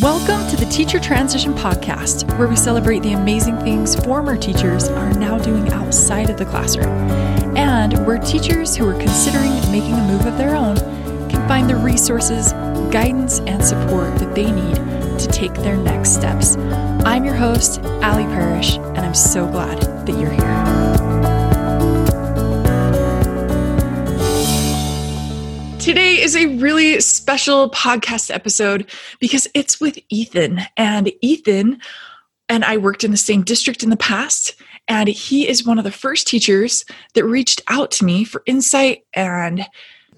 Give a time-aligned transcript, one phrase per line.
[0.00, 5.12] Welcome to the Teacher Transition Podcast, where we celebrate the amazing things former teachers are
[5.12, 6.88] now doing outside of the classroom,
[7.58, 10.76] and where teachers who are considering making a move of their own
[11.28, 12.52] can find the resources,
[12.90, 14.76] guidance, and support that they need
[15.18, 16.56] to take their next steps.
[17.04, 20.71] I'm your host, Allie Parrish, and I'm so glad that you're here.
[25.82, 28.88] Today is a really special podcast episode
[29.18, 30.60] because it's with Ethan.
[30.76, 31.80] And Ethan
[32.48, 34.54] and I worked in the same district in the past.
[34.86, 36.84] And he is one of the first teachers
[37.14, 39.66] that reached out to me for insight and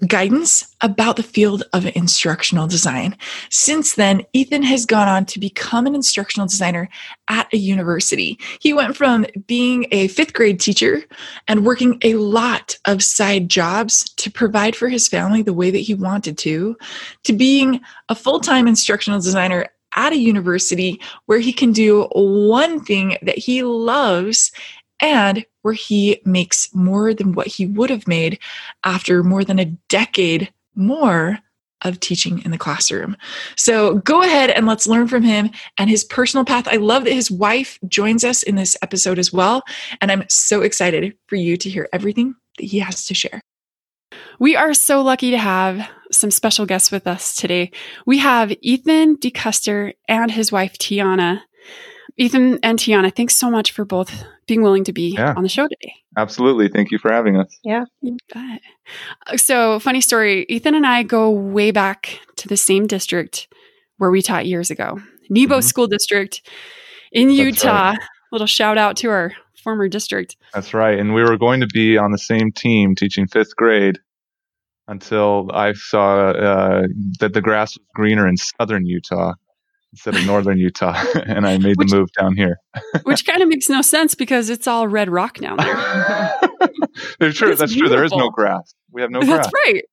[0.07, 3.15] guidance about the field of instructional design.
[3.49, 6.89] Since then, Ethan has gone on to become an instructional designer
[7.29, 8.37] at a university.
[8.59, 11.03] He went from being a fifth grade teacher
[11.47, 15.79] and working a lot of side jobs to provide for his family the way that
[15.79, 16.77] he wanted to,
[17.23, 22.83] to being a full time instructional designer at a university where he can do one
[22.83, 24.51] thing that he loves
[25.01, 28.39] and where he makes more than what he would have made
[28.83, 31.39] after more than a decade more
[31.81, 33.15] of teaching in the classroom.
[33.55, 36.67] So go ahead and let's learn from him and his personal path.
[36.67, 39.63] I love that his wife joins us in this episode as well.
[40.01, 43.41] And I'm so excited for you to hear everything that he has to share.
[44.39, 47.71] We are so lucky to have some special guests with us today.
[48.05, 51.41] We have Ethan Deceuster and his wife, Tiana.
[52.17, 55.33] Ethan and Tiana, thanks so much for both being willing to be yeah.
[55.35, 55.93] on the show today.
[56.17, 56.69] Absolutely.
[56.69, 57.57] Thank you for having us.
[57.63, 57.85] Yeah.
[59.35, 63.47] So, funny story Ethan and I go way back to the same district
[63.97, 65.61] where we taught years ago, Nebo mm-hmm.
[65.61, 66.41] School District
[67.11, 67.91] in Utah.
[67.91, 67.99] Right.
[68.31, 70.35] Little shout out to our former district.
[70.53, 70.99] That's right.
[70.99, 73.99] And we were going to be on the same team teaching fifth grade
[74.87, 76.83] until I saw uh,
[77.19, 79.33] that the grass was greener in southern Utah
[79.95, 80.93] instead of northern Utah,
[81.25, 82.59] and I made which, the move down here.
[83.03, 85.75] which kind of makes no sense because it's all red rock down there.
[87.31, 87.55] true.
[87.55, 87.77] That's beautiful.
[87.77, 87.89] true.
[87.89, 88.75] There is no grass.
[88.91, 89.45] We have no grass.
[89.45, 89.83] That's right.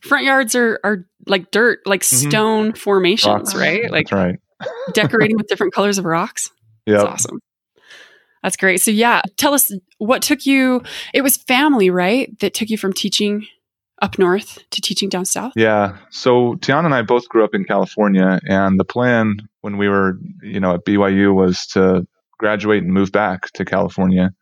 [0.00, 2.30] Front yards are are like dirt, like mm-hmm.
[2.30, 3.54] stone formations, rocks.
[3.54, 3.90] right?
[3.90, 4.68] Like That's right.
[4.94, 6.50] decorating with different colors of rocks.
[6.86, 7.40] Yeah, That's awesome.
[8.42, 8.80] That's great.
[8.80, 10.82] So yeah, tell us what took you.
[11.14, 13.46] It was family, right, that took you from teaching
[14.02, 15.52] up north to teaching down south?
[15.56, 15.96] Yeah.
[16.10, 20.18] So Tiana and I both grew up in California, and the plan when we were,
[20.42, 22.06] you know, at BYU was to
[22.38, 24.32] graduate and move back to California.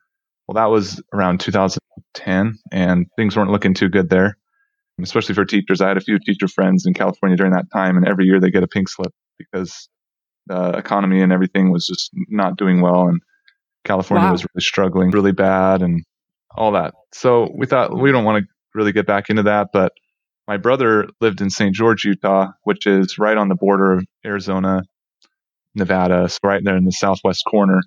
[0.48, 4.36] Well, that was around 2010, and things weren't looking too good there,
[5.00, 5.80] especially for teachers.
[5.80, 8.50] I had a few teacher friends in California during that time, and every year they
[8.50, 9.88] get a pink slip because
[10.46, 13.20] the economy and everything was just not doing well, and
[13.84, 14.32] California wow.
[14.32, 16.02] was really struggling really bad, and
[16.56, 16.94] all that.
[17.12, 19.68] So we thought we don't want to really get back into that.
[19.72, 19.92] But
[20.46, 21.74] my brother lived in St.
[21.74, 24.82] George, Utah, which is right on the border of Arizona,
[25.74, 27.80] Nevada, so right there in the southwest corner.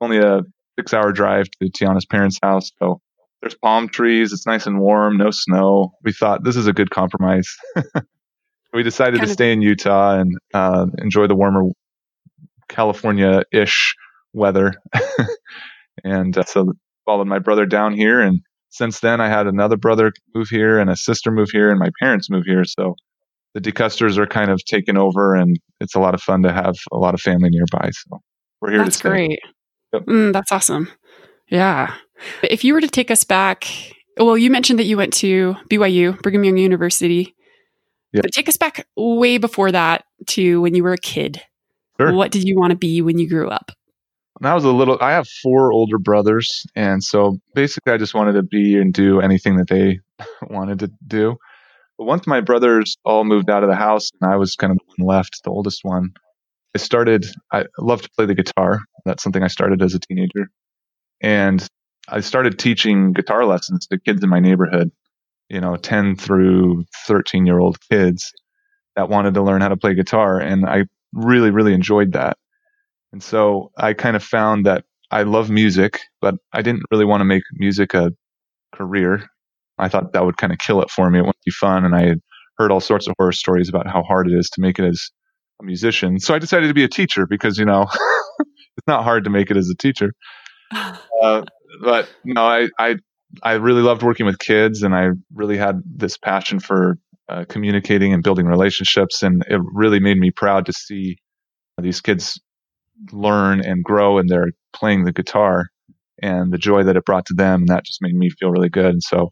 [0.00, 0.42] Only a
[0.78, 2.70] six hour drive to Tiana's parents' house.
[2.78, 3.00] So
[3.40, 4.32] there's palm trees.
[4.32, 5.92] It's nice and warm, no snow.
[6.02, 7.48] We thought this is a good compromise.
[8.72, 11.64] we decided kind to stay in Utah and uh, enjoy the warmer
[12.68, 13.94] California ish
[14.32, 14.74] weather.
[16.04, 16.72] and uh, so
[17.04, 18.40] followed my brother down here and
[18.74, 21.90] since then, I had another brother move here and a sister move here, and my
[22.00, 22.64] parents move here.
[22.64, 22.96] So
[23.54, 26.74] the Deceusters are kind of taken over, and it's a lot of fun to have
[26.90, 27.90] a lot of family nearby.
[27.92, 28.20] So
[28.60, 28.82] we're here.
[28.82, 29.38] That's great.
[29.92, 30.06] Yep.
[30.06, 30.90] Mm, that's awesome.
[31.48, 31.94] Yeah.
[32.42, 33.68] If you were to take us back,
[34.18, 37.32] well, you mentioned that you went to BYU, Brigham Young University.
[38.12, 38.22] Yep.
[38.24, 41.40] But take us back way before that to when you were a kid.
[42.00, 42.12] Sure.
[42.12, 43.70] What did you want to be when you grew up?
[44.38, 48.14] When I was a little, I have four older brothers, and so basically, I just
[48.14, 50.00] wanted to be and do anything that they
[50.42, 51.36] wanted to do.
[51.98, 54.78] But once my brothers all moved out of the house, and I was kind of
[54.78, 56.10] the one left, the oldest one,
[56.74, 57.26] I started.
[57.52, 58.80] I love to play the guitar.
[59.04, 60.48] That's something I started as a teenager,
[61.22, 61.64] and
[62.08, 64.90] I started teaching guitar lessons to kids in my neighborhood.
[65.48, 68.32] You know, ten through thirteen year old kids
[68.96, 72.36] that wanted to learn how to play guitar, and I really, really enjoyed that
[73.14, 77.20] and so I kind of found that I love music, but I didn't really want
[77.20, 78.10] to make music a
[78.74, 79.24] career.
[79.78, 81.20] I thought that would kind of kill it for me.
[81.20, 81.84] It wouldn't be fun.
[81.84, 82.18] And I had
[82.58, 85.12] heard all sorts of horror stories about how hard it is to make it as
[85.62, 86.18] a musician.
[86.18, 87.82] So I decided to be a teacher because, you know,
[88.40, 90.12] it's not hard to make it as a teacher.
[91.22, 91.42] Uh,
[91.82, 92.96] but no, I, I,
[93.42, 96.98] I really loved working with kids and I really had this passion for
[97.30, 99.22] uh, communicating and building relationships.
[99.22, 101.16] And it really made me proud to see
[101.80, 102.38] these kids
[103.12, 105.66] learn and grow and they're playing the guitar
[106.22, 107.62] and the joy that it brought to them.
[107.62, 108.86] And that just made me feel really good.
[108.86, 109.30] And so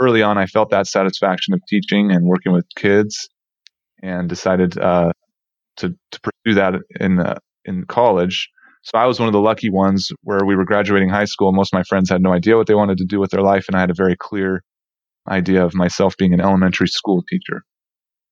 [0.00, 3.28] early on, I felt that satisfaction of teaching and working with kids
[4.02, 5.12] and decided uh,
[5.78, 8.48] to to pursue that in uh, in college.
[8.82, 11.52] So I was one of the lucky ones where we were graduating high school.
[11.52, 13.66] Most of my friends had no idea what they wanted to do with their life,
[13.68, 14.62] and I had a very clear
[15.28, 17.64] idea of myself being an elementary school teacher.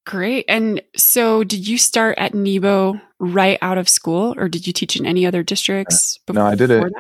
[0.07, 0.45] Great.
[0.49, 4.97] And so, did you start at Nebo right out of school, or did you teach
[4.97, 6.19] in any other districts?
[6.31, 6.93] no, I did it.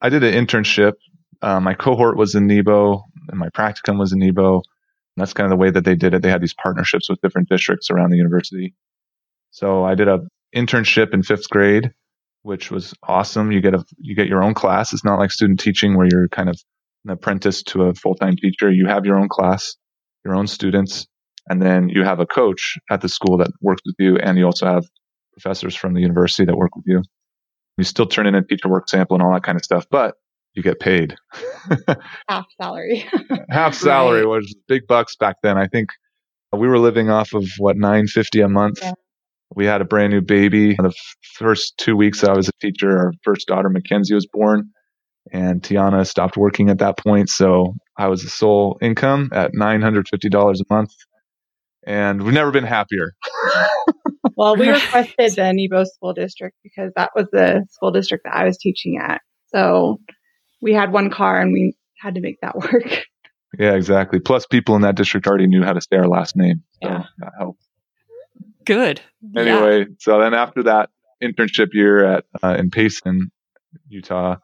[0.00, 0.94] I did an internship.
[1.42, 4.56] Uh, my cohort was in Nebo, and my practicum was in Nebo.
[4.56, 6.22] And that's kind of the way that they did it.
[6.22, 8.74] They had these partnerships with different districts around the university.
[9.50, 10.20] So I did a
[10.54, 11.92] internship in fifth grade,
[12.42, 13.52] which was awesome.
[13.52, 14.92] You get a you get your own class.
[14.92, 16.58] It's not like student teaching where you're kind of
[17.04, 18.70] an apprentice to a full time teacher.
[18.70, 19.76] You have your own class,
[20.24, 21.06] your own students,
[21.50, 24.44] and then you have a coach at the school that works with you, and you
[24.44, 24.86] also have
[25.32, 27.02] professors from the university that work with you.
[27.76, 30.14] You still turn in a teacher work sample and all that kind of stuff, but
[30.54, 31.16] you get paid
[32.28, 33.04] half salary.
[33.50, 34.28] half salary right.
[34.28, 35.58] was big bucks back then.
[35.58, 35.90] I think
[36.52, 38.78] we were living off of what nine fifty a month.
[38.80, 38.92] Yeah.
[39.52, 40.76] We had a brand new baby.
[40.76, 40.94] The
[41.34, 44.70] first two weeks I was a teacher, our first daughter Mackenzie was born,
[45.32, 47.28] and Tiana stopped working at that point.
[47.28, 50.92] So I was the sole income at nine hundred fifty dollars a month,
[51.86, 53.14] and we've never been happier.
[54.36, 58.44] well, we requested the Nebo School District because that was the school district that I
[58.44, 59.20] was teaching at.
[59.46, 60.00] So
[60.60, 63.04] we had one car and we had to make that work.
[63.58, 64.20] Yeah, exactly.
[64.20, 66.62] Plus, people in that district already knew how to say our last name.
[66.82, 67.04] So yeah.
[67.18, 67.62] that helped.
[68.64, 69.00] Good.
[69.36, 69.84] Anyway, yeah.
[69.98, 70.90] so then after that
[71.22, 73.30] internship year at uh, in Payson,
[73.88, 74.36] Utah,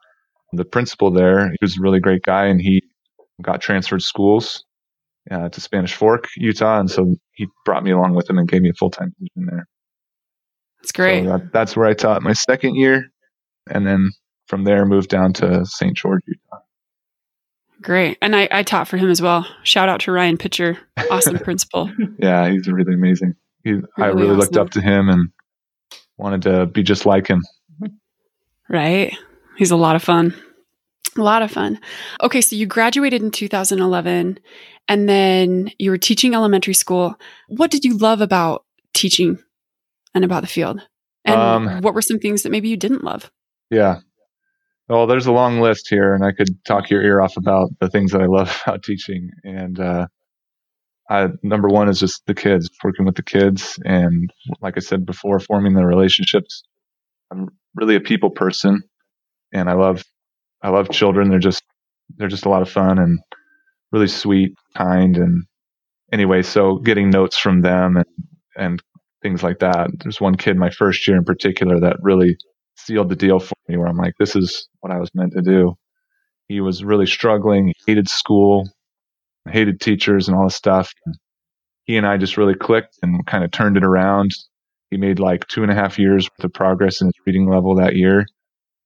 [0.51, 2.83] the principal there, he was a really great guy, and he
[3.41, 4.65] got transferred schools
[5.31, 8.61] uh, to Spanish Fork, Utah, and so he brought me along with him and gave
[8.61, 9.67] me a full time position there.
[10.79, 11.23] That's great.
[11.23, 13.11] So that, that's where I taught my second year,
[13.69, 14.11] and then
[14.47, 15.95] from there moved down to St.
[15.95, 16.61] George, Utah.
[17.81, 18.17] Great.
[18.21, 19.45] And I, I taught for him as well.
[19.63, 20.77] Shout out to Ryan Pitcher,
[21.11, 21.91] awesome principal.
[22.17, 23.35] Yeah, he's really amazing.
[23.63, 24.39] He, really I really awesome.
[24.39, 25.29] looked up to him and
[26.17, 27.43] wanted to be just like him.
[28.69, 29.15] Right.
[29.57, 30.33] He's a lot of fun.
[31.15, 31.79] A lot of fun.
[32.21, 34.39] Okay, so you graduated in 2011
[34.87, 37.15] and then you were teaching elementary school.
[37.47, 39.39] What did you love about teaching
[40.13, 40.81] and about the field?
[41.25, 43.29] And um, what were some things that maybe you didn't love?
[43.69, 43.99] Yeah.
[44.87, 47.89] Well, there's a long list here, and I could talk your ear off about the
[47.89, 49.31] things that I love about teaching.
[49.43, 50.07] And uh,
[51.09, 54.31] I, number one is just the kids, working with the kids, and
[54.61, 56.63] like I said before, forming the relationships.
[57.31, 58.81] I'm really a people person,
[59.53, 60.05] and I love
[60.63, 61.29] I love children.
[61.29, 61.63] They're just
[62.17, 63.19] they're just a lot of fun and
[63.91, 65.43] really sweet, kind, and
[66.11, 66.41] anyway.
[66.41, 68.05] So getting notes from them and
[68.57, 68.81] and
[69.21, 69.89] things like that.
[70.03, 72.37] There's one kid my first year in particular that really
[72.77, 75.41] sealed the deal for me where I'm like, this is what I was meant to
[75.41, 75.75] do.
[76.47, 77.67] He was really struggling.
[77.67, 78.69] He hated school,
[79.49, 80.91] hated teachers and all this stuff.
[81.05, 81.15] And
[81.85, 84.31] he and I just really clicked and kind of turned it around.
[84.91, 87.75] He made like two and a half years worth of progress in his reading level
[87.75, 88.25] that year.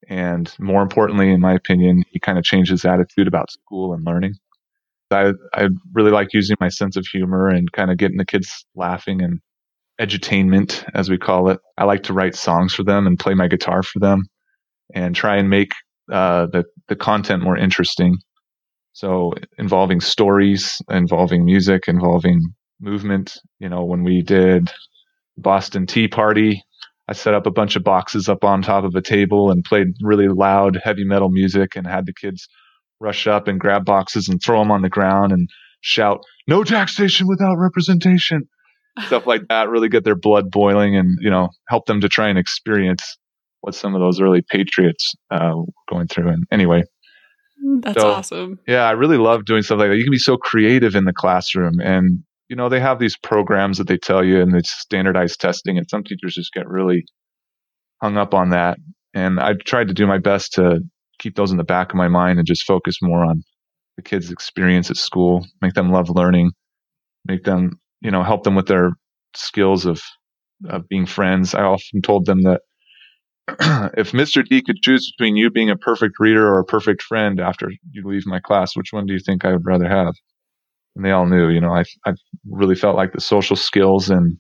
[0.10, 4.06] And more importantly, in my opinion, he kind of changed his attitude about school and
[4.06, 4.34] learning.
[5.12, 8.66] I, I really like using my sense of humor and kind of getting the kids
[8.76, 9.40] laughing and
[10.00, 11.60] edutainment, as we call it.
[11.78, 14.26] I like to write songs for them and play my guitar for them
[14.94, 15.74] and try and make
[16.12, 18.18] uh, the, the content more interesting.
[18.94, 22.42] So involving stories, involving music, involving
[22.80, 23.38] movement.
[23.60, 24.72] You know, when we did
[25.38, 26.64] Boston Tea Party,
[27.12, 29.88] I set up a bunch of boxes up on top of a table and played
[30.02, 32.48] really loud heavy metal music and had the kids
[33.02, 35.50] rush up and grab boxes and throw them on the ground and
[35.82, 38.48] shout, no taxation without representation.
[39.08, 42.30] Stuff like that really get their blood boiling and you know help them to try
[42.30, 43.18] and experience
[43.60, 46.30] what some of those early patriots uh, were going through.
[46.30, 46.84] And anyway
[47.82, 48.60] that's so, awesome.
[48.68, 49.98] yeah i really love doing stuff like that.
[49.98, 53.80] You can be so creative in the classroom and you know they have these programs
[53.80, 57.04] that they tell you and it's standardized testing and some teachers just get really
[58.02, 58.78] hung up on that
[59.14, 60.82] and i tried to do my best to
[61.18, 63.42] keep those in the back of my mind and just focus more on
[63.98, 66.52] the kids experience at school make them love learning
[67.26, 68.92] make them you know, help them with their
[69.36, 70.02] skills of,
[70.68, 71.56] of being friends.
[71.56, 72.62] I often told them that
[73.98, 74.44] if Mr.
[74.44, 78.04] D could choose between you being a perfect reader or a perfect friend after you
[78.06, 80.14] leave my class, which one do you think I would rather have?
[80.96, 82.14] And they all knew, you know, I, I
[82.50, 84.38] really felt like the social skills and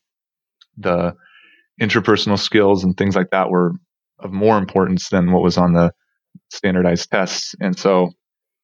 [0.77, 1.13] the
[1.81, 3.73] interpersonal skills and things like that were
[4.19, 5.91] of more importance than what was on the
[6.49, 7.55] standardized tests.
[7.59, 8.11] And so,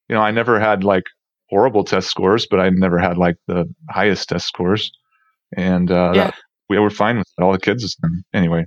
[0.09, 1.03] you know, I never had like
[1.49, 4.91] horrible test scores, but I never had like the highest test scores.
[5.55, 6.23] And uh, yeah.
[6.25, 6.35] that,
[6.69, 7.41] we were fine with it.
[7.41, 7.97] all the kids.
[8.33, 8.65] Anyway,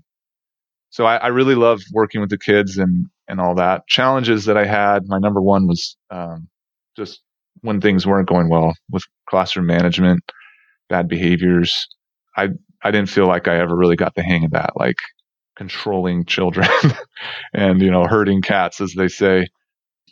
[0.91, 3.87] so I, I, really love working with the kids and and all that.
[3.87, 5.03] Challenges that I had.
[5.07, 6.49] My number one was um,
[6.97, 7.21] just
[7.63, 10.21] when things weren't going well with classroom management,
[10.89, 11.87] bad behaviors.
[12.37, 12.49] I
[12.83, 14.97] I didn't feel like I ever really got the hang of that, like
[15.57, 16.69] controlling children
[17.53, 19.47] and, you know, herding cats, as they say.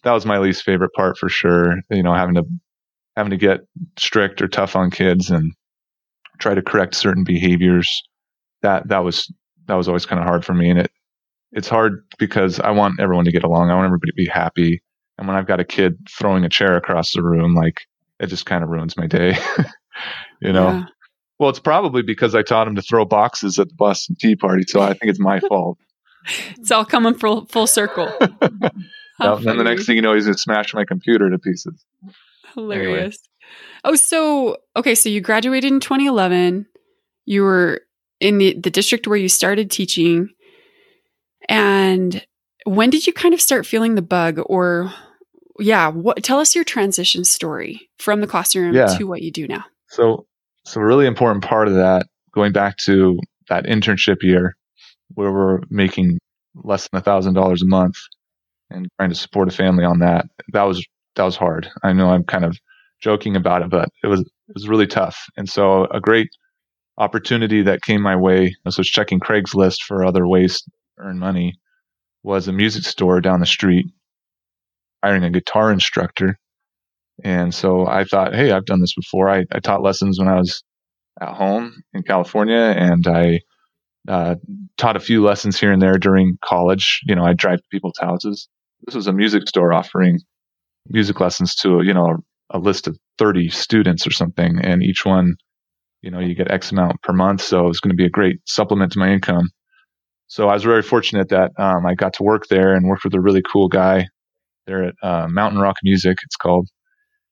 [0.04, 1.76] That was my least favorite part for sure.
[1.90, 2.44] You know, having to,
[3.16, 3.60] having to get
[3.98, 5.52] strict or tough on kids and
[6.38, 8.02] try to correct certain behaviors.
[8.62, 9.32] That, that was,
[9.66, 10.70] that was always kind of hard for me.
[10.70, 10.90] And it,
[11.52, 13.70] it's hard because I want everyone to get along.
[13.70, 14.82] I want everybody to be happy.
[15.18, 17.82] And when I've got a kid throwing a chair across the room, like
[18.20, 19.37] it just kind of ruins my day.
[20.40, 20.68] you know?
[20.68, 20.84] Yeah.
[21.38, 24.64] Well, it's probably because I taught him to throw boxes at the Boston Tea Party.
[24.66, 25.78] So I think it's my fault.
[26.58, 28.12] It's all coming full, full circle.
[28.20, 31.84] and then the next thing you know, he's going to smash my computer to pieces.
[32.54, 32.98] Hilarious.
[32.98, 33.12] Anyway.
[33.84, 34.94] Oh, so, okay.
[34.94, 36.66] So you graduated in 2011.
[37.25, 37.82] You were
[38.20, 40.30] in the, the district where you started teaching.
[41.48, 42.25] And
[42.64, 44.92] when did you kind of start feeling the bug or
[45.58, 48.96] yeah, what tell us your transition story from the classroom yeah.
[48.96, 49.64] to what you do now.
[49.88, 50.26] So
[50.64, 54.56] so a really important part of that going back to that internship year
[55.14, 56.18] where we're making
[56.54, 57.96] less than a thousand dollars a month
[58.70, 60.26] and trying to support a family on that.
[60.52, 60.84] That was
[61.16, 61.68] that was hard.
[61.82, 62.56] I know I'm kind of
[63.00, 65.26] joking about it, but it was it was really tough.
[65.36, 66.28] And so a great
[66.98, 71.54] opportunity that came my way, I was checking Craigslist for other ways to earn money,
[72.22, 73.86] was a music store down the street
[75.02, 76.38] hiring a guitar instructor.
[77.24, 79.28] And so I thought, hey, I've done this before.
[79.28, 80.62] I, I taught lessons when I was
[81.20, 83.40] at home in California, and I
[84.08, 84.36] uh,
[84.76, 87.00] taught a few lessons here and there during college.
[87.04, 88.48] You know, I drive to people's houses.
[88.86, 90.20] This was a music store offering
[90.88, 92.16] music lessons to you know
[92.50, 95.34] a, list of 30 students or something, and each one,
[96.02, 97.42] you know, you get X amount per month.
[97.42, 99.50] So it's going to be a great supplement to my income.
[100.28, 103.14] So I was very fortunate that um, I got to work there and worked with
[103.14, 104.06] a really cool guy
[104.68, 106.68] there at uh, Mountain Rock Music, it's called,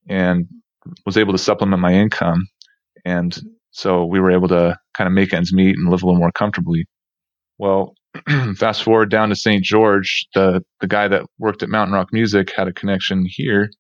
[0.09, 0.47] and
[1.05, 2.47] was able to supplement my income.
[3.05, 3.37] And
[3.71, 6.33] so we were able to kind of make ends meet and live a little more
[6.33, 6.87] comfortably.
[7.59, 7.95] Well,
[8.57, 9.63] fast forward down to St.
[9.63, 13.71] George, the, the guy that worked at Mountain Rock Music had a connection here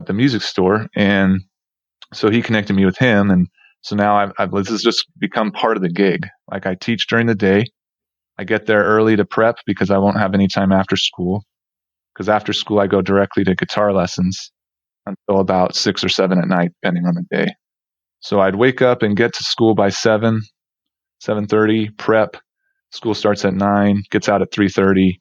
[0.00, 0.86] at the music store.
[0.94, 1.40] And
[2.14, 3.30] so he connected me with him.
[3.30, 3.48] And
[3.82, 6.26] so now I've, I've, this has just become part of the gig.
[6.50, 7.64] Like I teach during the day.
[8.38, 11.44] I get there early to prep because I won't have any time after school
[12.20, 14.52] because after school I go directly to guitar lessons
[15.06, 17.54] until about six or seven at night, depending on the day.
[18.20, 20.42] So I'd wake up and get to school by seven,
[21.20, 22.36] seven thirty, prep.
[22.92, 25.18] School starts at nine, gets out at three thirty.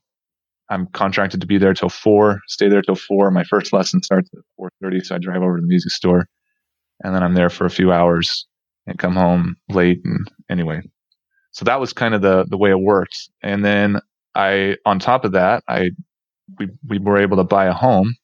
[0.69, 3.31] I'm contracted to be there till four, stay there till four.
[3.31, 6.27] My first lesson starts at four thirty, so I drive over to the music store,
[7.01, 8.45] and then I'm there for a few hours
[8.87, 10.01] and come home late.
[10.03, 10.81] And anyway,
[11.51, 13.29] so that was kind of the the way it worked.
[13.41, 14.01] And then
[14.35, 15.91] I, on top of that, I
[16.57, 18.15] we, we were able to buy a home.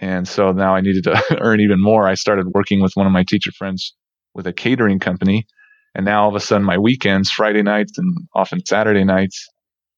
[0.00, 2.08] And so now I needed to earn even more.
[2.08, 3.94] I started working with one of my teacher friends
[4.34, 5.46] with a catering company.
[5.94, 9.48] And now all of a sudden, my weekends, Friday nights and often Saturday nights,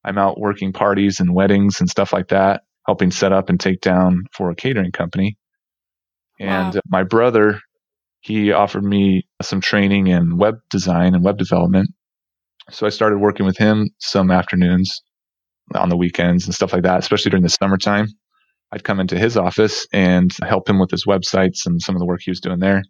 [0.03, 3.81] I'm out working parties and weddings and stuff like that, helping set up and take
[3.81, 5.37] down for a catering company.
[6.39, 6.81] And wow.
[6.87, 7.59] my brother,
[8.19, 11.89] he offered me some training in web design and web development.
[12.69, 15.01] So I started working with him some afternoons
[15.73, 18.07] on the weekends and stuff like that, especially during the summertime.
[18.71, 22.05] I'd come into his office and help him with his websites and some of the
[22.05, 22.83] work he was doing there.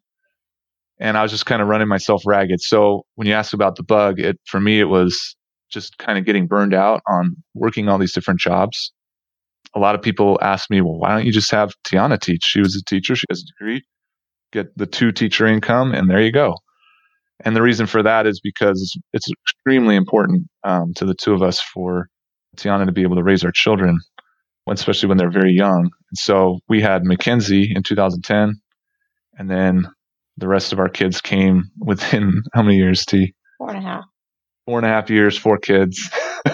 [0.99, 2.61] And I was just kind of running myself ragged.
[2.61, 5.35] So when you ask about the bug, it for me it was
[5.69, 8.93] just kind of getting burned out on working all these different jobs.
[9.75, 12.43] A lot of people ask me, well, why don't you just have Tiana teach?
[12.43, 13.83] She was a teacher, she has a degree,
[14.53, 16.55] get the two teacher income, and there you go.
[17.43, 21.41] And the reason for that is because it's extremely important um, to the two of
[21.41, 22.07] us for
[22.55, 23.99] Tiana to be able to raise our children,
[24.69, 25.83] especially when they're very young.
[25.83, 28.61] And so we had Mackenzie in 2010,
[29.37, 29.87] and then
[30.37, 33.33] the rest of our kids came within how many years, T?
[33.57, 34.03] Four and a half.
[34.65, 36.09] Four and a half years, four kids.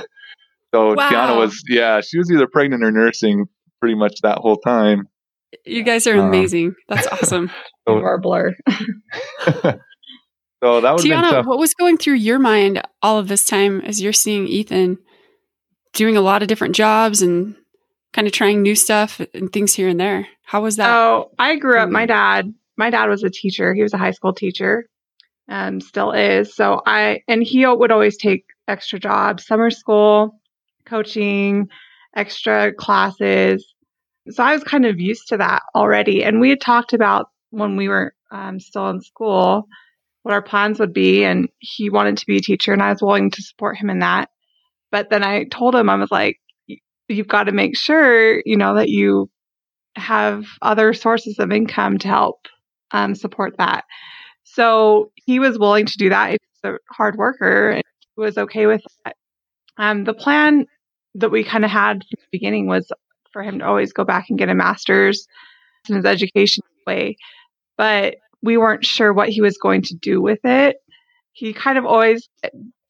[0.73, 1.09] so wow.
[1.09, 3.45] Tiana was, yeah, she was either pregnant or nursing
[3.79, 5.07] pretty much that whole time.
[5.65, 6.67] You guys are um, amazing.
[6.67, 7.51] Um, That's awesome.
[7.87, 8.53] so, you are blur.
[9.49, 11.45] so that was Tiana.
[11.45, 14.97] What was going through your mind all of this time as you're seeing Ethan
[15.93, 17.55] doing a lot of different jobs and
[18.13, 20.27] kind of trying new stuff and things here and there.
[20.43, 20.89] How was that?
[20.89, 21.89] Oh, I grew up.
[21.89, 23.73] My dad, my dad was a teacher.
[23.73, 24.87] He was a high school teacher,
[25.47, 26.55] and still is.
[26.55, 30.39] So I and he would always take extra jobs, summer school,
[30.85, 31.69] coaching,
[32.15, 33.65] extra classes.
[34.29, 36.23] So I was kind of used to that already.
[36.23, 39.67] And we had talked about when we were um, still in school
[40.23, 43.01] what our plans would be, and he wanted to be a teacher, and I was
[43.01, 44.29] willing to support him in that.
[44.91, 46.37] But then I told him, I was like,
[47.07, 49.29] you've got to make sure, you know, that you
[49.95, 52.47] have other sources of income to help
[52.91, 53.83] um, support that.
[54.43, 56.31] So he was willing to do that.
[56.31, 57.83] He's a hard worker and
[58.15, 59.15] he was okay with that.
[59.77, 60.65] Um, the plan
[61.15, 62.91] that we kind of had from the beginning was
[63.31, 65.27] for him to always go back and get a master's
[65.89, 67.15] in his education way,
[67.77, 70.77] but we weren't sure what he was going to do with it.
[71.33, 72.27] He kind of always,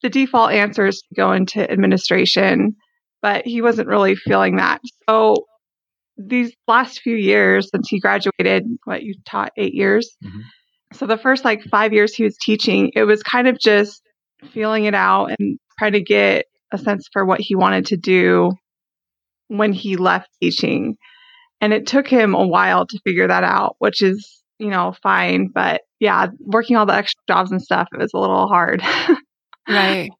[0.02, 2.76] the default answer is to go into administration,
[3.20, 4.80] but he wasn't really feeling that.
[5.08, 5.36] So
[6.16, 10.10] these last few years since he graduated, what you taught eight years.
[10.24, 10.40] Mm-hmm.
[10.92, 14.02] So the first like five years he was teaching, it was kind of just
[14.52, 18.52] feeling it out and trying to get a sense for what he wanted to do
[19.48, 20.96] when he left teaching.
[21.60, 25.48] And it took him a while to figure that out, which is, you know, fine.
[25.54, 28.82] But yeah, working all the extra jobs and stuff, it was a little hard.
[29.72, 30.10] right.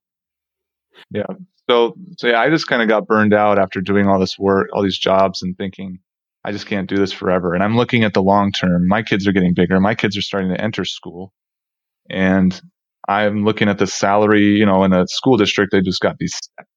[1.11, 1.26] Yeah.
[1.68, 4.68] So, so yeah, I just kind of got burned out after doing all this work,
[4.73, 6.00] all these jobs and thinking,
[6.44, 7.54] I just can't do this forever.
[7.54, 8.88] And I'm looking at the long term.
[8.88, 9.78] My kids are getting bigger.
[9.80, 11.32] My kids are starting to enter school.
[12.11, 12.61] And
[13.09, 16.35] I'm looking at the salary, you know, in a school district, they just got these
[16.35, 16.68] steps.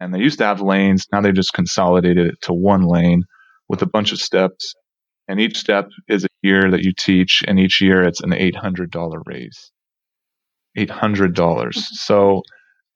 [0.00, 1.06] And they used to have lanes.
[1.12, 3.24] Now they just consolidated it to one lane
[3.68, 4.74] with a bunch of steps.
[5.28, 7.44] And each step is a year that you teach.
[7.46, 9.70] And each year it's an $800 raise.
[10.86, 11.34] $800.
[11.34, 11.70] Mm-hmm.
[11.80, 12.42] So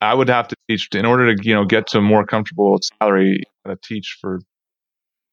[0.00, 2.78] I would have to teach in order to, you know, get to a more comfortable
[2.98, 4.40] salary, to teach for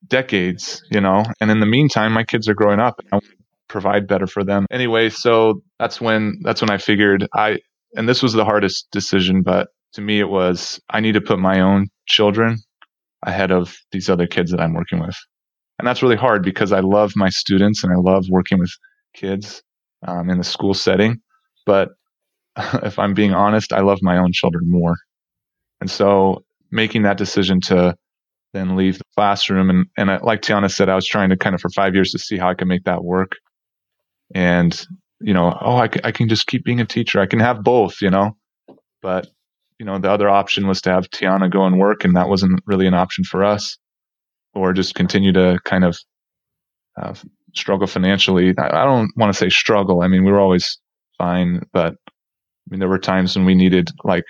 [0.07, 3.25] decades, you know, and in the meantime, my kids are growing up and I want
[3.25, 3.35] to
[3.67, 4.65] provide better for them.
[4.71, 7.59] Anyway, so that's when that's when I figured I
[7.95, 11.39] and this was the hardest decision, but to me it was I need to put
[11.39, 12.57] my own children
[13.25, 15.17] ahead of these other kids that I'm working with.
[15.77, 18.71] And that's really hard because I love my students and I love working with
[19.15, 19.63] kids
[20.07, 21.21] um, in the school setting.
[21.65, 21.89] But
[22.83, 24.95] if I'm being honest, I love my own children more.
[25.81, 27.95] And so making that decision to
[28.53, 31.53] then leave the classroom and, and I, like Tiana said, I was trying to kind
[31.53, 33.33] of for five years to see how I could make that work.
[34.33, 34.79] And
[35.21, 37.19] you know oh I, I can just keep being a teacher.
[37.19, 38.31] I can have both you know?
[39.01, 39.27] But
[39.79, 42.61] you know the other option was to have tiana go and work and that wasn't
[42.65, 43.77] really an option for us.
[44.53, 45.97] Or just continue to kind of
[46.99, 47.13] uh,
[47.53, 48.53] struggle financially.
[48.57, 50.01] I, I don't want to say struggle.
[50.01, 50.79] I mean we were always
[51.17, 51.95] fine but
[52.69, 54.23] mean there were times when we needed like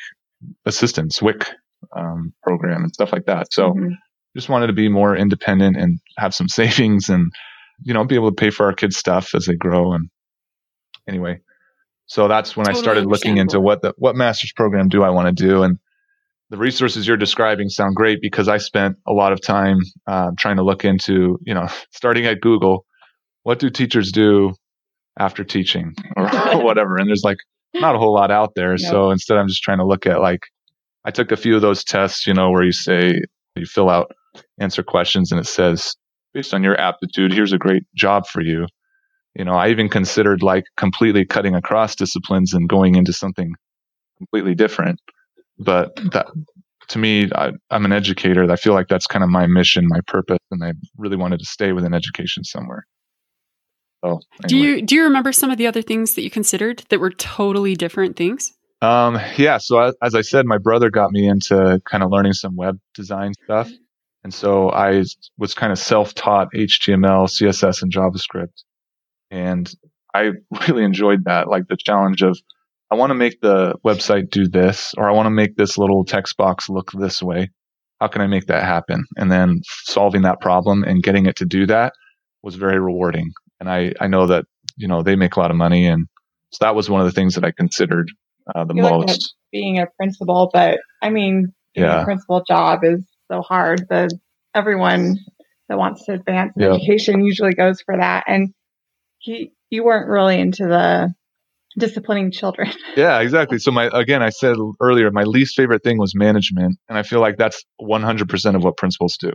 [0.65, 1.49] assistance WIC
[1.95, 3.93] um, program and stuff like that so mm-hmm.
[4.35, 7.31] just wanted to be more independent and have some savings and
[7.83, 9.93] you know, be able to pay for our kids' stuff as they grow.
[9.93, 10.09] And
[11.07, 11.39] anyway,
[12.05, 15.09] so that's when totally I started looking into what the what master's program do I
[15.09, 15.77] want to do, and
[16.49, 20.57] the resources you're describing sound great because I spent a lot of time uh, trying
[20.57, 22.85] to look into, you know, starting at Google,
[23.43, 24.53] what do teachers do
[25.17, 26.27] after teaching or
[26.63, 27.37] whatever, and there's like
[27.73, 28.75] not a whole lot out there.
[28.77, 30.41] So instead, I'm just trying to look at like
[31.05, 33.21] I took a few of those tests, you know, where you say
[33.55, 34.11] you fill out
[34.59, 35.95] answer questions and it says
[36.33, 38.67] based on your aptitude, here's a great job for you.
[39.35, 43.53] You know, I even considered like completely cutting across disciplines and going into something
[44.17, 44.99] completely different.
[45.57, 46.27] But that,
[46.89, 48.49] to me, I, am an educator.
[48.51, 51.45] I feel like that's kind of my mission, my purpose, and I really wanted to
[51.45, 52.85] stay within education somewhere.
[54.03, 54.47] So, anyway.
[54.47, 57.11] do you do you remember some of the other things that you considered that were
[57.11, 58.53] totally different things?
[58.81, 59.57] Um, yeah.
[59.57, 63.33] So as I said, my brother got me into kind of learning some web design
[63.43, 63.69] stuff.
[64.23, 65.03] And so I
[65.37, 68.63] was kind of self taught HTML, CSS, and JavaScript.
[69.31, 69.69] And
[70.13, 70.31] I
[70.67, 72.37] really enjoyed that, like the challenge of,
[72.91, 76.05] I want to make the website do this, or I want to make this little
[76.05, 77.51] text box look this way.
[77.99, 79.05] How can I make that happen?
[79.17, 81.93] And then solving that problem and getting it to do that
[82.41, 83.31] was very rewarding.
[83.59, 84.45] And I, I know that,
[84.77, 85.87] you know, they make a lot of money.
[85.87, 86.07] And
[86.51, 88.09] so that was one of the things that I considered
[88.53, 89.35] uh, the most.
[89.51, 92.01] being a principal, but I mean, yeah.
[92.01, 93.87] a principal job is so hard.
[93.89, 94.09] The
[94.55, 95.17] everyone
[95.67, 98.23] that wants to advance in education usually goes for that.
[98.27, 98.53] And
[99.19, 101.13] he, you weren't really into the
[101.77, 102.71] disciplining children.
[102.95, 103.59] yeah, exactly.
[103.59, 107.21] So my again, I said earlier, my least favorite thing was management, and I feel
[107.21, 109.31] like that's 100% of what principals do.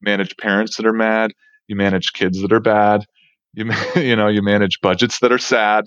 [0.00, 1.32] Manage parents that are mad.
[1.68, 3.04] You manage kids that are bad.
[3.54, 5.84] You you know you manage budgets that are sad.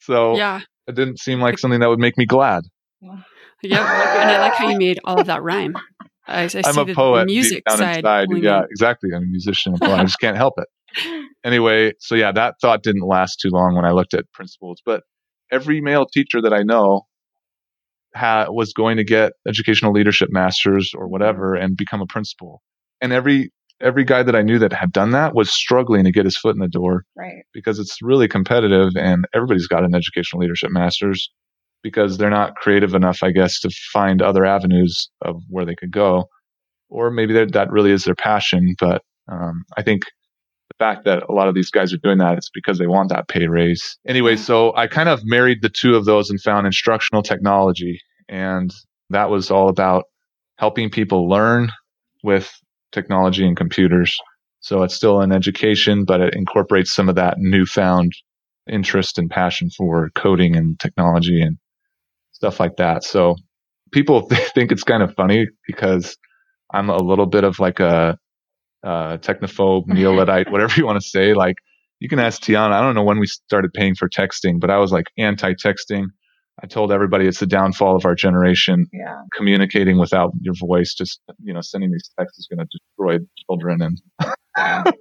[0.00, 2.64] So yeah, it didn't seem like something that would make me glad.
[3.62, 5.74] Yeah, and I like how you made all of that rhyme.
[6.26, 7.26] I, am a poet.
[7.26, 7.98] music side.
[7.98, 8.28] Inside.
[8.36, 9.10] Yeah, exactly.
[9.14, 9.74] I'm a musician.
[9.82, 11.26] I just can't help it.
[11.44, 14.80] Anyway, so yeah, that thought didn't last too long when I looked at principals.
[14.84, 15.02] But
[15.50, 17.02] every male teacher that I know
[18.14, 21.64] ha- was going to get educational leadership masters or whatever mm.
[21.64, 22.62] and become a principal.
[23.00, 26.24] And every every guy that I knew that had done that was struggling to get
[26.24, 27.04] his foot in the door.
[27.16, 27.44] Right.
[27.52, 31.30] Because it's really competitive and everybody's got an educational leadership masters
[31.82, 35.90] because they're not creative enough, I guess, to find other avenues of where they could
[35.90, 36.26] go.
[36.88, 38.74] Or maybe that really is their passion.
[38.78, 40.02] But um, I think
[40.68, 43.08] the fact that a lot of these guys are doing that, it's because they want
[43.10, 43.98] that pay raise.
[44.06, 48.00] Anyway, so I kind of married the two of those and found instructional technology.
[48.28, 48.72] And
[49.10, 50.04] that was all about
[50.58, 51.70] helping people learn
[52.22, 52.52] with
[52.92, 54.16] technology and computers.
[54.60, 58.12] So it's still an education, but it incorporates some of that newfound
[58.68, 61.56] interest and passion for coding and technology and
[62.32, 63.04] stuff like that.
[63.04, 63.36] So
[63.92, 64.22] people
[64.54, 66.16] think it's kind of funny because
[66.72, 68.16] I'm a little bit of like a,
[68.82, 71.34] a technophobe, neo Luddite, whatever you want to say.
[71.34, 71.56] Like
[72.00, 72.72] you can ask Tiana.
[72.72, 76.06] I don't know when we started paying for texting, but I was like anti-texting.
[76.62, 78.86] I told everybody it's the downfall of our generation.
[78.92, 79.22] Yeah.
[79.34, 83.80] Communicating without your voice, just you know, sending these texts is going to destroy children.
[83.82, 84.00] And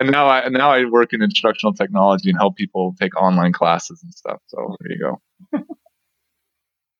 [0.00, 4.00] and now I now I work in instructional technology and help people take online classes
[4.02, 4.40] and stuff.
[4.46, 5.18] So there you
[5.52, 5.64] go.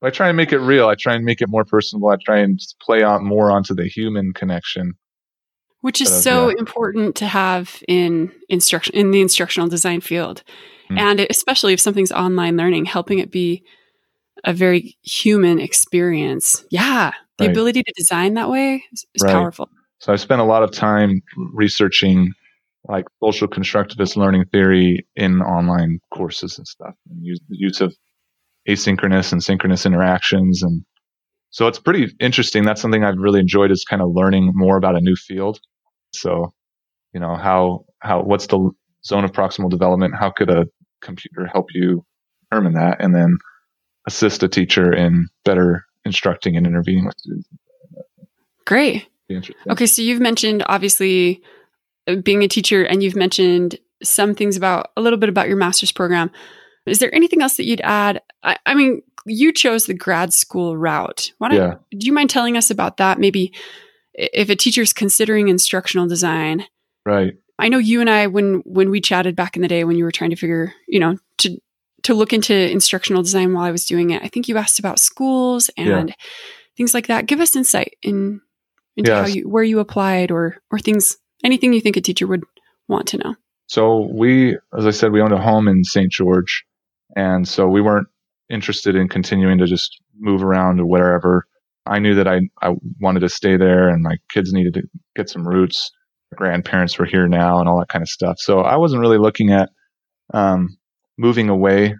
[0.02, 0.86] I try and make it real.
[0.86, 2.10] I try and make it more personal.
[2.10, 4.92] I try and play on more onto the human connection.
[5.84, 6.54] Which is so yeah.
[6.60, 10.42] important to have in instruction in the instructional design field.
[10.90, 10.98] Mm.
[10.98, 13.62] And especially if something's online learning, helping it be
[14.44, 16.64] a very human experience.
[16.70, 17.12] Yeah.
[17.36, 17.50] The right.
[17.50, 19.32] ability to design that way is, is right.
[19.32, 19.68] powerful.
[19.98, 21.20] So I spent a lot of time
[21.52, 22.32] researching
[22.88, 27.94] like social constructivist learning theory in online courses and stuff and use the use of
[28.66, 30.62] asynchronous and synchronous interactions.
[30.62, 30.82] And
[31.50, 32.64] so it's pretty interesting.
[32.64, 35.60] That's something I've really enjoyed is kind of learning more about a new field.
[36.14, 36.52] So,
[37.12, 38.70] you know, how, how, what's the
[39.04, 40.14] zone of proximal development?
[40.14, 40.66] How could a
[41.00, 42.04] computer help you
[42.42, 42.96] determine that?
[43.00, 43.38] And then
[44.06, 47.48] assist a teacher in better instructing and intervening with students.
[48.66, 49.06] Great.
[49.70, 49.86] Okay.
[49.86, 51.42] So you've mentioned obviously
[52.06, 55.56] uh, being a teacher and you've mentioned some things about a little bit about your
[55.56, 56.30] master's program.
[56.86, 58.20] Is there anything else that you'd add?
[58.42, 61.32] I, I mean, you chose the grad school route.
[61.38, 61.74] Why don't, yeah.
[61.90, 63.18] Do you mind telling us about that?
[63.18, 63.54] Maybe
[64.14, 66.66] if a teacher's considering instructional design.
[67.04, 67.34] Right.
[67.58, 70.04] I know you and I when when we chatted back in the day when you
[70.04, 71.58] were trying to figure, you know, to
[72.04, 74.22] to look into instructional design while I was doing it.
[74.22, 76.14] I think you asked about schools and yeah.
[76.76, 77.26] things like that.
[77.26, 78.40] Give us insight in
[78.96, 79.28] into yes.
[79.28, 82.44] how you where you applied or or things anything you think a teacher would
[82.88, 83.34] want to know.
[83.66, 86.10] So we as I said we owned a home in St.
[86.10, 86.64] George
[87.16, 88.08] and so we weren't
[88.50, 91.46] interested in continuing to just move around or wherever.
[91.86, 94.82] I knew that I, I wanted to stay there and my kids needed to
[95.16, 95.90] get some roots.
[96.34, 98.36] grandparents were here now and all that kind of stuff.
[98.38, 99.70] So I wasn't really looking at
[100.32, 100.76] um,
[101.18, 101.94] moving away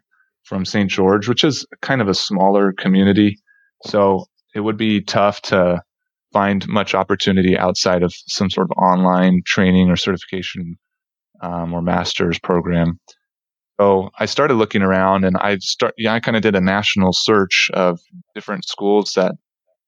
[0.44, 0.90] from St.
[0.90, 3.38] George, which is kind of a smaller community.
[3.87, 5.83] So it would be tough to
[6.33, 10.77] find much opportunity outside of some sort of online training or certification
[11.42, 12.99] um, or master's program.
[13.81, 17.12] So I started looking around and I start, yeah, I kind of did a national
[17.12, 18.01] search of
[18.35, 19.35] different schools that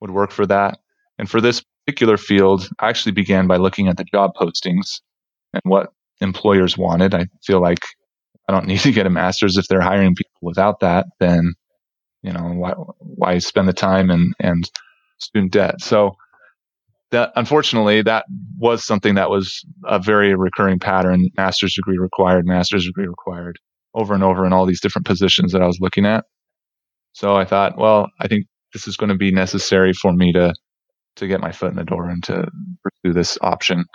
[0.01, 0.79] would work for that.
[1.19, 5.01] And for this particular field, I actually began by looking at the job postings
[5.53, 7.15] and what employers wanted.
[7.15, 7.81] I feel like
[8.49, 11.55] I don't need to get a master's if they're hiring people without that, then,
[12.23, 14.71] you know, why, why spend the time and, and
[15.19, 15.81] student debt?
[15.81, 16.17] So
[17.11, 18.27] that unfortunately that
[18.59, 21.31] was something that was a very recurring pattern.
[21.37, 23.59] Master's degree required, master's degree required
[23.95, 26.25] over and over in all these different positions that I was looking at.
[27.13, 30.53] So I thought, well, I think this is going to be necessary for me to
[31.17, 32.47] to get my foot in the door and to
[32.83, 33.87] pursue this option.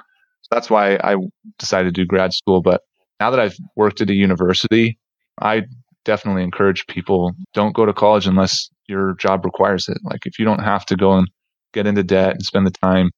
[0.42, 1.18] So that's why I
[1.60, 2.64] decided to do grad school.
[2.64, 2.82] But
[3.20, 4.98] now that I've worked at a university,
[5.40, 5.62] I
[6.04, 10.00] definitely encourage people don't go to college unless your job requires it.
[10.04, 11.28] Like if you don't have to go and
[11.76, 13.12] get into debt and spend the time,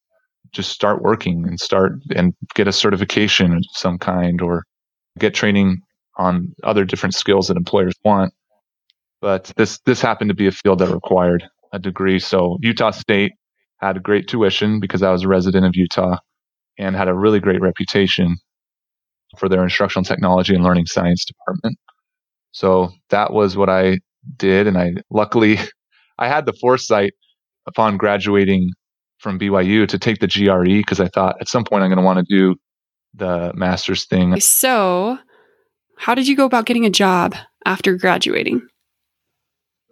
[0.52, 4.64] just start working and start and get a certification of some kind or
[5.18, 5.80] get training
[6.18, 8.34] on other different skills that employers want.
[9.24, 12.20] But this this happened to be a field that required a degree.
[12.20, 13.32] So Utah State
[13.80, 16.18] had a great tuition because I was a resident of Utah
[16.78, 18.36] and had a really great reputation
[19.38, 21.78] for their instructional technology and learning science department.
[22.52, 24.00] So that was what I
[24.36, 24.68] did.
[24.68, 25.58] And I luckily
[26.20, 27.14] I had the foresight
[27.66, 28.72] upon graduating
[29.20, 32.04] from BYU to take the GRE because I thought at some point I'm going to
[32.04, 32.56] want to do
[33.14, 34.38] the master's thing.
[34.42, 35.18] So
[35.98, 38.68] how did you go about getting a job after graduating?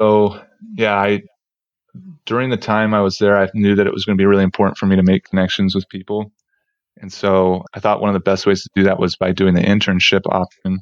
[0.01, 0.41] So,
[0.75, 1.21] yeah, I
[2.25, 4.43] during the time I was there, I knew that it was going to be really
[4.43, 6.31] important for me to make connections with people.
[6.97, 9.53] And so I thought one of the best ways to do that was by doing
[9.53, 10.79] the internship option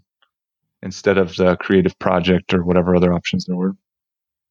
[0.81, 3.73] instead of the creative project or whatever other options there were.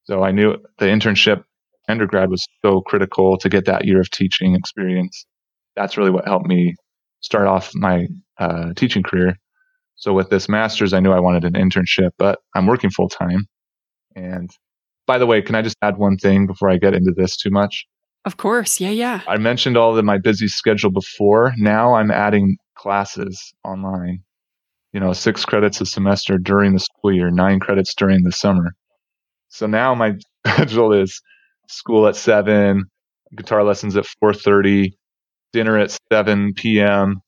[0.05, 1.45] So I knew the internship
[1.89, 5.25] undergrad was so critical to get that year of teaching experience.
[5.77, 6.75] That's really what helped me
[7.21, 9.35] start off my uh, teaching career.
[9.97, 13.47] So with this master's, I knew I wanted an internship, but I'm working full time.
[14.15, 14.51] And
[15.07, 17.51] by the way, can I just add one thing before I get into this too
[17.51, 17.87] much?
[18.25, 18.81] Of course.
[18.81, 19.23] Yeah, yeah.
[19.27, 21.55] I mentioned all of my busy schedule before.
[21.57, 24.23] Now I'm adding classes online.
[24.93, 28.75] You know, six credits a semester during the school year, nine credits during the summer.
[29.49, 30.15] So now my
[30.47, 31.21] schedule is
[31.69, 32.85] school at seven,
[33.37, 34.97] guitar lessons at four thirty,
[35.53, 37.21] dinner at seven p.m.,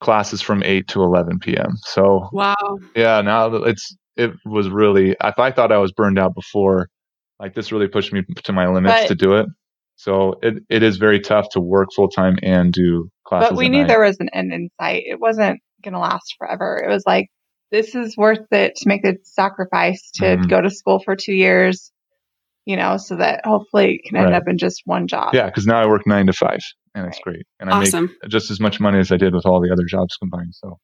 [0.00, 1.76] classes from eight to eleven p.m.
[1.82, 6.34] So wow, yeah, now it's it was really if I thought I was burned out
[6.34, 6.88] before,
[7.40, 9.46] like this really pushed me to my limits But- to do it.
[9.96, 13.48] So it, it is very tough to work full time and do classes.
[13.50, 13.88] But we knew night.
[13.88, 15.02] there was an end in sight.
[15.06, 16.76] It wasn't going to last forever.
[16.84, 17.26] It was like,
[17.72, 20.48] this is worth it to make the sacrifice to Mhm.
[20.48, 21.90] go to school for two years,
[22.64, 24.34] you know, so that hopefully it can end Right.
[24.34, 25.34] up in just one job.
[25.34, 26.60] Yeah, because now I work nine to five,
[26.94, 28.06] and it's great, and I awesome.
[28.06, 30.54] make just as much money as I did with all the other jobs combined.
[30.54, 30.78] So,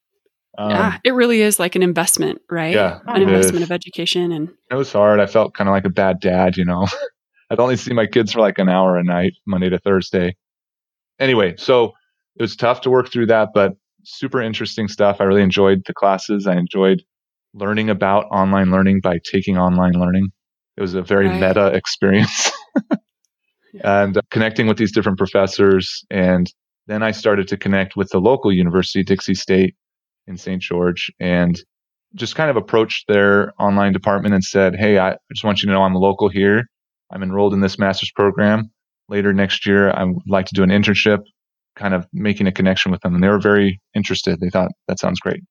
[0.59, 2.75] um, yeah, it really is like an investment, right?
[2.75, 3.63] Yeah, an investment is.
[3.63, 5.21] of education and it was hard.
[5.21, 6.87] I felt kind of like a bad dad, you know.
[7.51, 10.37] I'd only see my kids for like an hour a night, Monday to Thursday.
[11.21, 11.93] Anyway, so
[12.37, 13.73] it was tough to work through that, but
[14.05, 15.19] super interesting stuff.
[15.21, 16.47] I really enjoyed the classes.
[16.47, 17.03] I enjoyed
[17.53, 20.31] learning about online learning by taking online learning.
[20.77, 21.41] It was a very Right.
[21.41, 22.51] meta experience.
[23.85, 26.05] and uh, connecting with these different professors.
[26.11, 26.53] And
[26.87, 29.75] then I started to connect with the local university, Dixie State
[30.27, 30.61] in St.
[30.63, 31.61] George, and
[32.15, 35.73] just kind of approached their online department and said, Hey, I just want you to
[35.73, 36.65] know I'm a local here.
[37.11, 38.71] I'm enrolled in this master's program.
[39.09, 41.21] Later next year, I would like to do an internship,
[41.77, 43.15] kind of making a connection with them.
[43.15, 44.41] And they were very interested.
[44.41, 45.43] They thought that sounds great.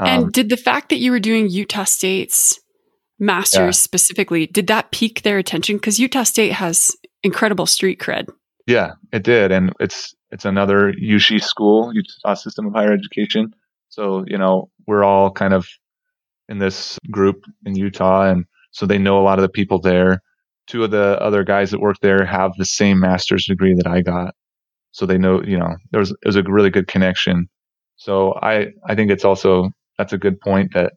[0.00, 2.58] Um, and did the fact that you were doing Utah State's
[3.18, 3.70] masters Yeah.
[3.70, 8.28] specifically did that pique their attention because Utah State has incredible street cred.
[8.66, 13.54] Yeah, it did, and it's it's another USHE school, Utah System of Higher Education.
[13.92, 15.66] So you know we're all kind of
[16.48, 20.22] in this group in Utah, and so they know a lot of the people there.
[20.66, 24.00] Two of the other guys that work there have the same master's degree that I
[24.00, 24.34] got,
[24.92, 27.48] so they know you know there was it was a really good connection.
[27.96, 30.94] So I I think it's also that's a good point that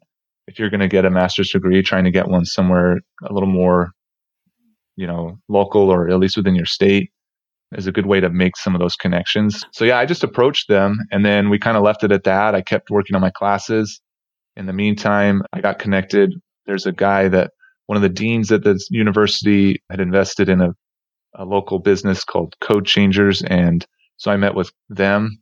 [0.47, 3.49] if you're going to get a master's degree, trying to get one somewhere a little
[3.49, 3.91] more
[4.95, 7.11] you know local or at least within your state
[7.73, 9.63] is a good way to make some of those connections.
[9.71, 12.55] So yeah, I just approached them and then we kind of left it at that.
[12.55, 13.99] I kept working on my classes.
[14.55, 16.33] In the meantime, I got connected.
[16.65, 17.51] There's a guy that
[17.87, 20.73] one of the deans at the university had invested in a,
[21.35, 23.41] a local business called Code Changers.
[23.43, 23.85] And
[24.17, 25.39] so I met with them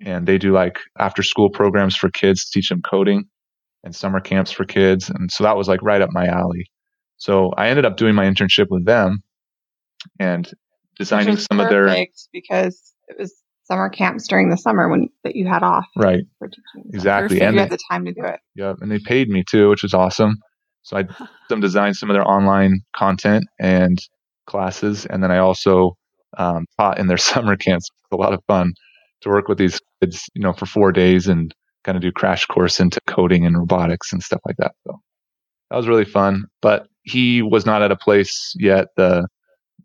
[0.00, 3.24] and they do like after school programs for kids to teach them coding
[3.84, 5.10] and summer camps for kids.
[5.10, 6.66] And so that was like right up my alley.
[7.16, 9.22] So I ended up doing my internship with them
[10.18, 10.50] and
[10.96, 15.46] designing some of their because it was summer camps during the summer when that you
[15.46, 16.24] had off right.
[16.38, 16.90] for teaching.
[16.90, 17.40] So exactly.
[17.40, 18.40] and you had the time to do it.
[18.54, 20.36] yeah and they paid me too which was awesome.
[20.82, 21.04] So i
[21.48, 23.98] them design some of their online content and
[24.46, 25.06] classes.
[25.06, 25.96] And then i also
[26.36, 27.88] um, taught in their summer camps.
[27.88, 28.74] It was a lot of fun
[29.22, 31.54] to work with these kids you know for four days and
[31.84, 34.72] kind of do crash course into coding and robotics and stuff like that.
[34.86, 35.00] So
[35.70, 36.44] that was really fun.
[36.60, 39.26] But he was not at a place yet the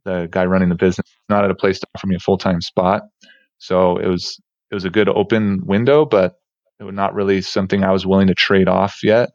[0.06, 3.04] the guy running the business not at a place to offer me a full-time spot
[3.58, 4.40] so it was
[4.72, 6.36] it was a good open window but
[6.80, 9.30] it was not really something I was willing to trade off yet,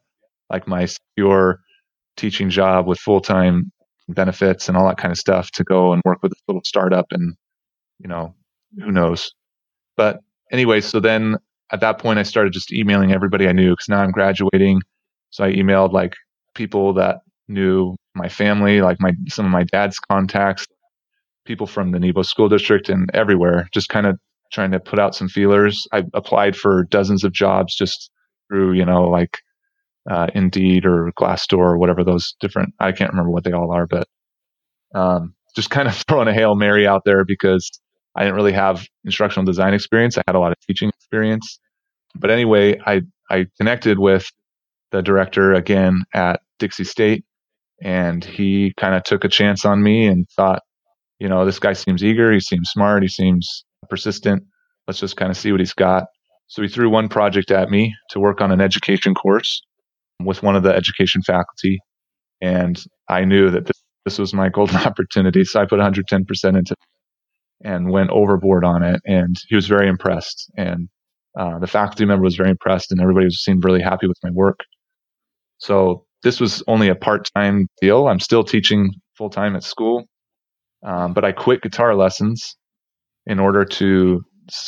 [0.50, 1.60] like my secure
[2.16, 3.70] teaching job with full time
[4.08, 7.06] benefits and all that kind of stuff to go and work with a little startup
[7.10, 7.34] and,
[7.98, 8.34] you know,
[8.78, 9.32] who knows.
[9.96, 11.36] But anyway, so then
[11.70, 14.80] at that point, I started just emailing everybody I knew because now I'm graduating.
[15.30, 16.14] So I emailed like
[16.54, 20.66] people that knew my family, like my some of my dad's contacts,
[21.44, 24.18] people from the Nebo School District and everywhere, just kind of
[24.52, 25.86] trying to put out some feelers.
[25.92, 28.10] I applied for dozens of jobs just
[28.48, 29.38] through, you know, like
[30.08, 33.86] uh, Indeed or Glassdoor or whatever those different, I can't remember what they all are,
[33.86, 34.06] but
[34.94, 37.70] um, just kind of throwing a Hail Mary out there because
[38.14, 40.16] I didn't really have instructional design experience.
[40.16, 41.58] I had a lot of teaching experience.
[42.14, 44.30] But anyway, I, I connected with
[44.92, 47.24] the director again at Dixie State
[47.84, 50.62] and he kind of took a chance on me and thought,
[51.20, 52.32] you know, this guy seems eager.
[52.32, 53.02] He seems smart.
[53.02, 54.42] He seems persistent.
[54.88, 56.04] Let's just kind of see what he's got.
[56.48, 59.60] So he threw one project at me to work on an education course
[60.22, 61.78] with one of the education faculty.
[62.40, 65.44] And I knew that this, this was my golden opportunity.
[65.44, 66.78] So I put 110% into it
[67.62, 69.00] and went overboard on it.
[69.04, 70.50] And he was very impressed.
[70.56, 70.88] And
[71.38, 74.60] uh, the faculty member was very impressed, and everybody seemed really happy with my work.
[75.58, 78.08] So this was only a part time deal.
[78.08, 80.06] I'm still teaching full time at school,
[80.82, 82.56] um, but I quit guitar lessons
[83.26, 84.22] in order to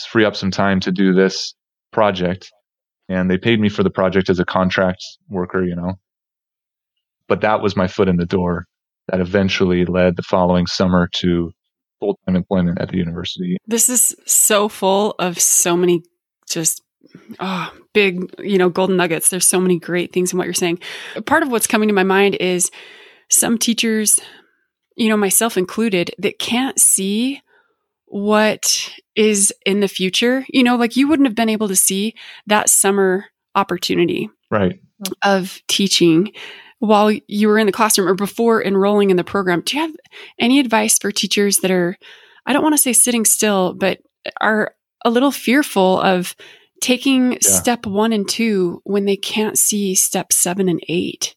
[0.08, 1.54] free up some time to do this
[1.92, 2.52] project.
[3.08, 5.94] And they paid me for the project as a contract worker, you know.
[7.28, 8.66] But that was my foot in the door
[9.08, 11.50] that eventually led the following summer to
[12.00, 13.56] full time employment at the university.
[13.66, 16.02] This is so full of so many
[16.48, 16.82] just
[17.40, 19.28] oh, big, you know, golden nuggets.
[19.28, 20.80] There's so many great things in what you're saying.
[21.26, 22.70] Part of what's coming to my mind is
[23.30, 24.20] some teachers,
[24.96, 27.40] you know, myself included, that can't see
[28.06, 30.44] what is in the future.
[30.48, 32.14] You know, like you wouldn't have been able to see
[32.46, 34.80] that summer opportunity right
[35.22, 36.32] of teaching
[36.78, 39.62] while you were in the classroom or before enrolling in the program.
[39.62, 39.96] Do you have
[40.38, 41.96] any advice for teachers that are,
[42.44, 44.00] I don't want to say sitting still, but
[44.40, 46.36] are a little fearful of
[46.80, 47.38] taking yeah.
[47.42, 51.34] step one and two when they can't see step seven and eight?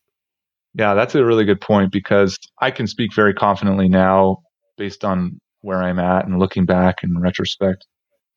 [0.75, 4.37] Yeah, that's a really good point because I can speak very confidently now
[4.77, 7.85] based on where I'm at and looking back in retrospect.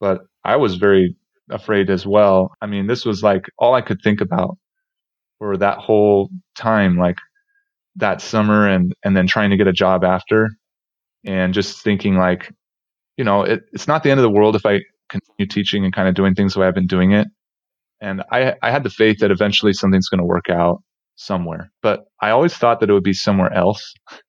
[0.00, 1.14] But I was very
[1.50, 2.52] afraid as well.
[2.60, 4.56] I mean, this was like all I could think about
[5.38, 7.18] for that whole time, like
[7.96, 10.50] that summer and, and then trying to get a job after
[11.24, 12.50] and just thinking like,
[13.16, 14.80] you know, it, it's not the end of the world if I
[15.12, 17.28] continue teaching and kind of doing things the way I've been doing it.
[18.00, 20.82] And I, I had the faith that eventually something's going to work out
[21.16, 23.94] somewhere, but I always thought that it would be somewhere else.
[24.10, 24.20] And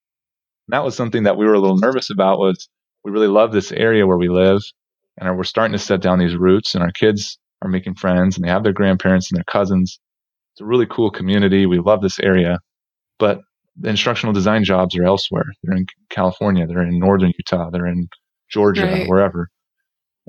[0.69, 2.69] that was something that we were a little nervous about was
[3.03, 4.61] we really love this area where we live
[5.19, 8.45] and we're starting to set down these roots and our kids are making friends and
[8.45, 9.99] they have their grandparents and their cousins.
[10.53, 11.65] It's a really cool community.
[11.65, 12.59] We love this area,
[13.17, 13.41] but
[13.75, 15.45] the instructional design jobs are elsewhere.
[15.63, 16.67] They're in California.
[16.67, 17.69] They're in Northern Utah.
[17.71, 18.07] They're in
[18.49, 19.09] Georgia, right.
[19.09, 19.49] wherever.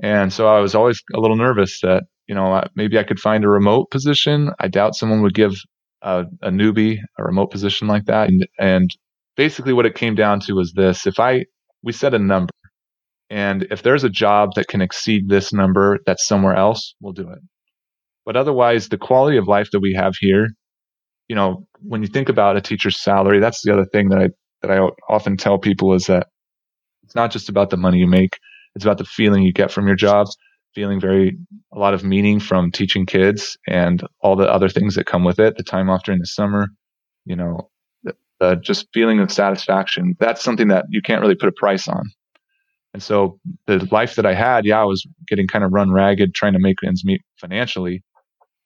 [0.01, 3.43] And so I was always a little nervous that, you know, maybe I could find
[3.45, 4.51] a remote position.
[4.59, 5.53] I doubt someone would give
[6.01, 8.29] a, a newbie a remote position like that.
[8.29, 8.89] And, and
[9.37, 11.07] basically what it came down to was this.
[11.07, 11.45] If I,
[11.83, 12.51] we set a number
[13.29, 17.29] and if there's a job that can exceed this number that's somewhere else, we'll do
[17.29, 17.39] it.
[18.25, 20.49] But otherwise, the quality of life that we have here,
[21.27, 24.29] you know, when you think about a teacher's salary, that's the other thing that I,
[24.61, 26.27] that I often tell people is that
[27.03, 28.37] it's not just about the money you make.
[28.75, 30.27] It's about the feeling you get from your job,
[30.73, 31.37] feeling very,
[31.73, 35.39] a lot of meaning from teaching kids and all the other things that come with
[35.39, 36.67] it, the time off during the summer,
[37.25, 37.69] you know,
[38.03, 40.15] the, just feeling of satisfaction.
[40.19, 42.03] That's something that you can't really put a price on.
[42.93, 46.33] And so the life that I had, yeah, I was getting kind of run ragged
[46.33, 48.03] trying to make ends meet financially.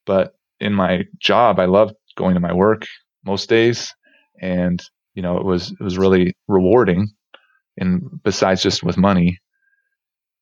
[0.05, 2.85] But in my job, I loved going to my work
[3.25, 3.93] most days.
[4.41, 7.09] And, you know, it was, it was really rewarding.
[7.77, 9.39] And besides just with money.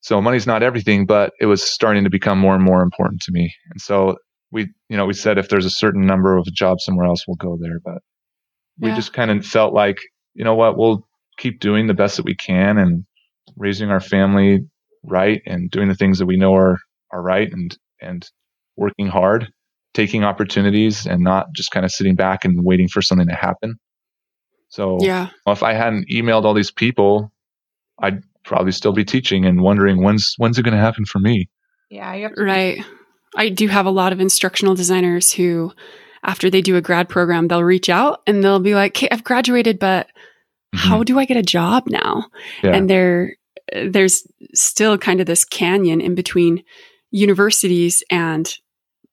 [0.07, 3.31] So money's not everything, but it was starting to become more and more important to
[3.33, 3.53] me.
[3.71, 4.15] And so
[4.53, 7.35] we, you know, we said if there's a certain number of jobs somewhere else, we'll
[7.35, 7.81] go there.
[7.83, 7.97] But
[8.79, 8.95] we yeah.
[8.95, 9.97] just kind of felt like,
[10.33, 11.05] you know what, we'll
[11.37, 13.03] keep doing the best that we can and
[13.57, 14.61] raising our family
[15.03, 16.77] right and doing the things that we know are
[17.11, 18.29] are right and and
[18.77, 19.51] working hard,
[19.93, 23.75] taking opportunities and not just kind of sitting back and waiting for something to happen.
[24.69, 25.31] So yeah.
[25.47, 27.29] if I hadn't emailed all these people,
[28.01, 31.49] I'd probably still be teaching and wondering when's when's it going to happen for me.
[31.89, 32.83] Yeah, right.
[33.35, 35.71] I do have a lot of instructional designers who
[36.23, 39.23] after they do a grad program, they'll reach out and they'll be like, "Okay, I've
[39.23, 40.77] graduated, but mm-hmm.
[40.77, 42.25] how do I get a job now?"
[42.63, 42.75] Yeah.
[42.75, 43.35] And they're
[43.89, 46.63] there's still kind of this canyon in between
[47.11, 48.51] universities and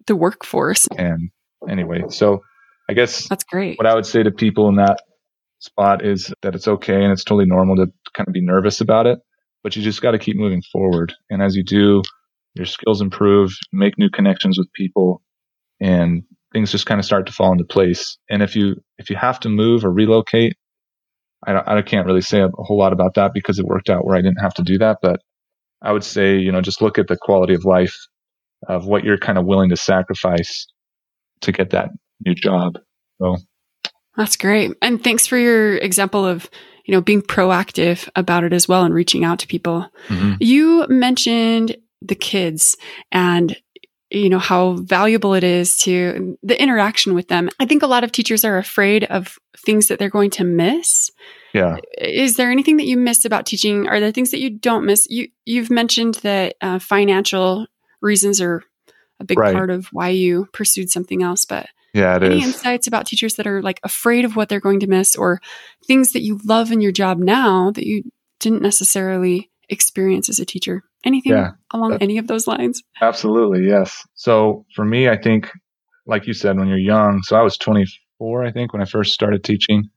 [0.07, 0.87] the workforce.
[0.97, 1.31] And
[1.69, 2.43] anyway, so
[2.89, 3.79] I guess that's great.
[3.79, 5.03] What I would say to people in that
[5.59, 9.07] spot is that it's okay and it's totally normal to kind of be nervous about
[9.07, 9.19] it,
[9.63, 11.13] but you just got to keep moving forward.
[11.31, 12.03] And as you do,
[12.55, 15.23] your skills improve, make new connections with people,
[15.81, 16.23] and
[16.53, 18.17] things just kind of start to fall into place.
[18.31, 20.57] And if you if you have to move or relocate,
[21.47, 24.05] I, I can't really say a, a whole lot about that because it worked out
[24.05, 24.99] where I didn't have to do that.
[25.03, 25.21] But
[25.83, 27.97] I would say, you know, just look at the quality of life
[28.69, 30.67] of what you're kind of willing to sacrifice
[31.43, 31.91] to get that
[32.25, 32.79] new job.
[33.21, 33.37] So
[34.17, 34.73] that's great.
[34.81, 36.49] And thanks for your example of,
[36.85, 39.91] you know, being proactive about it as well and reaching out to people.
[40.09, 40.35] Mm-hmm.
[40.41, 42.77] You mentioned the kids
[43.11, 43.57] and
[44.11, 47.49] you know how valuable it is to the interaction with them.
[47.59, 51.11] I think a lot of teachers are afraid of things that they're going to miss.
[51.53, 51.79] Yeah.
[51.99, 53.89] Is there anything that you miss about teaching?
[53.89, 55.07] Are there things that you don't miss?
[55.09, 57.67] You you've mentioned that uh, financial
[58.01, 58.63] reasons are
[59.19, 59.55] a big right.
[59.55, 62.45] part of why you pursued something else, but yeah, any is.
[62.45, 65.41] insights about teachers that are like afraid of what they're going to miss, or
[65.87, 68.03] things that you love in your job now that you
[68.41, 70.83] didn't necessarily experience as a teacher?
[71.05, 72.83] Anything yeah, along any of those lines?
[73.01, 74.07] Absolutely, yes.
[74.15, 75.51] So for me, I think,
[76.07, 79.13] like you said, when you're young, so I was 24, I think, when I first
[79.13, 79.91] started teaching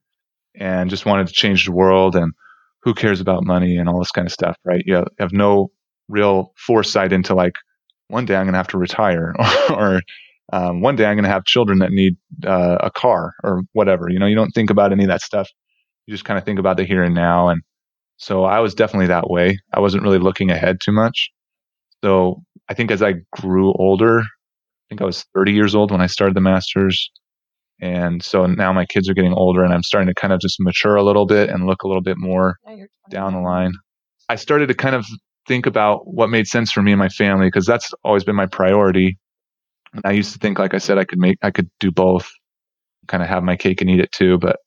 [0.55, 2.33] and just wanted to change the world and
[2.83, 4.83] who cares about money and all this kind of stuff, right?
[4.85, 5.71] You have no
[6.07, 7.55] real foresight into like,
[8.09, 9.33] one day I'm going to have to retire
[9.69, 10.01] or,
[10.53, 14.09] um, one day I'm going to have children that need uh, a car or whatever.
[14.09, 15.49] You know, you don't think about any of that stuff.
[16.05, 17.49] You just kind of think about the here and now.
[17.49, 17.61] And
[18.17, 19.59] so I was definitely that way.
[19.73, 21.29] I wasn't really looking ahead too much.
[22.03, 26.01] So I think as I grew older, I think I was 30 years old when
[26.01, 27.09] I started the master's.
[27.81, 30.57] And so now my kids are getting older and I'm starting to kind of just
[30.59, 32.55] mature a little bit and look a little bit more
[33.11, 33.73] down the line.
[34.29, 35.05] I started to kind of
[35.47, 38.47] think about what made sense for me and my family because that's always been my
[38.47, 39.17] priority.
[39.93, 42.29] And I used to think, like I said, I could make, I could do both,
[43.07, 44.37] kind of have my cake and eat it too.
[44.37, 44.57] But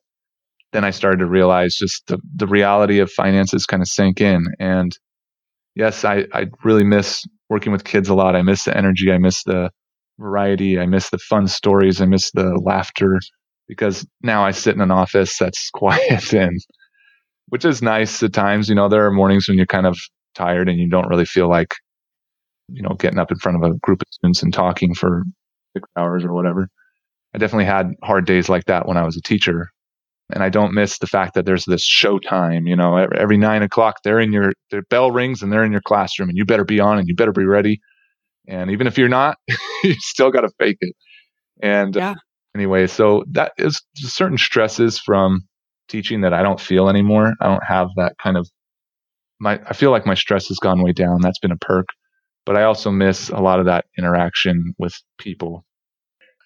[0.73, 4.45] then I started to realize just the, the reality of finances kind of sank in.
[4.59, 4.97] And
[5.75, 8.37] yes, I, I really miss working with kids a lot.
[8.37, 9.11] I miss the energy.
[9.11, 9.71] I miss the
[10.19, 10.79] variety.
[10.79, 12.01] I miss the fun stories.
[12.01, 13.19] I miss the laughter
[13.67, 16.59] because now I sit in an office that's quiet and
[17.49, 18.69] which is nice at times.
[18.69, 19.99] You know, there are mornings when you're kind of
[20.35, 21.75] tired and you don't really feel like,
[22.73, 25.25] you know, getting up in front of a group of students and talking for
[25.75, 26.69] six hours or whatever.
[27.35, 29.69] I definitely had hard days like that when I was a teacher.
[30.33, 33.37] And I don't miss the fact that there's this show time, you know, every, every
[33.37, 36.45] nine o'clock they're in your, their bell rings and they're in your classroom and you
[36.45, 37.81] better be on and you better be ready.
[38.47, 39.39] And even if you're not,
[39.85, 40.95] you still got to fake it.
[41.63, 42.15] And uh, yeah.
[42.55, 45.43] anyway, so that is certain stresses from
[45.89, 47.35] teaching that I don't feel anymore.
[47.41, 48.49] I don't have that kind of
[49.41, 51.21] my I feel like my stress has gone way down.
[51.21, 51.87] That's been a perk.
[52.51, 55.65] But I also miss a lot of that interaction with people.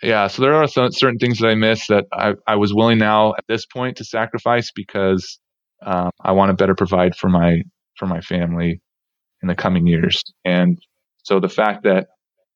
[0.03, 3.31] Yeah, so there are certain things that I miss that I, I was willing now
[3.39, 5.39] at this point to sacrifice because
[5.83, 7.63] um, I want to better provide for my
[7.97, 8.83] for my family
[9.41, 10.23] in the coming years.
[10.45, 10.79] And
[11.23, 12.09] so the fact that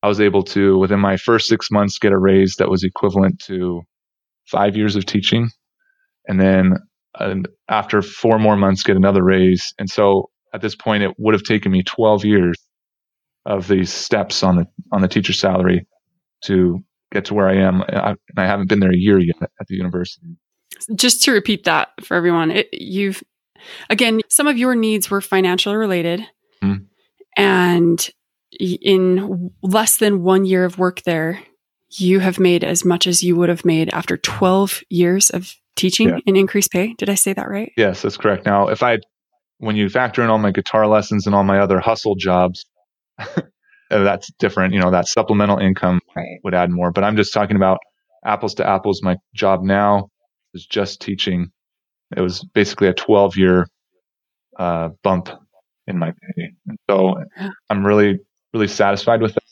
[0.02, 3.38] I was able to within my first six months get a raise that was equivalent
[3.46, 3.80] to
[4.44, 5.48] five years of teaching
[6.28, 6.74] and then
[7.70, 9.72] after four more months get another raise.
[9.78, 12.67] And so at this point, it would have taken me 12 years
[13.46, 15.86] of these steps on the on the teacher salary
[16.42, 16.82] to
[17.12, 17.82] get to where I am.
[17.82, 20.26] I, and I haven't been there a year yet at the university.
[20.94, 23.22] Just to repeat that for everyone, it, you've
[23.90, 26.20] again some of your needs were financially related,
[26.62, 26.84] mm-hmm.
[27.36, 28.10] and
[28.60, 31.40] in less than one year of work there,
[31.90, 36.08] you have made as much as you would have made after 12 years of teaching
[36.08, 36.18] yeah.
[36.26, 36.94] in increased pay.
[36.94, 37.72] Did I say that right?
[37.76, 38.46] Yes, that's correct.
[38.46, 38.98] Now, if I,
[39.58, 42.64] when you factor in all my guitar lessons and all my other hustle jobs,
[43.90, 44.74] that's different.
[44.74, 46.38] You know, that supplemental income right.
[46.44, 46.92] would add more.
[46.92, 47.78] But I'm just talking about
[48.24, 49.02] apples to apples.
[49.02, 50.08] My job now
[50.54, 51.50] is just teaching.
[52.16, 53.66] It was basically a 12 year
[54.58, 55.28] uh, bump
[55.86, 56.50] in my pay.
[56.66, 57.16] And so
[57.70, 58.18] I'm really,
[58.52, 59.44] really satisfied with it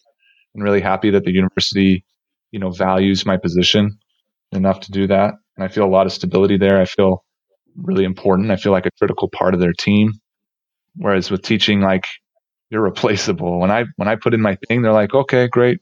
[0.55, 2.05] and really happy that the university,
[2.51, 3.99] you know, values my position
[4.53, 6.81] enough to do that and I feel a lot of stability there.
[6.81, 7.25] I feel
[7.77, 8.51] really important.
[8.51, 10.13] I feel like a critical part of their team.
[10.97, 12.07] Whereas with teaching, like
[12.71, 12.91] you're.
[12.91, 15.81] When I when I put in my thing, they're like, okay, great,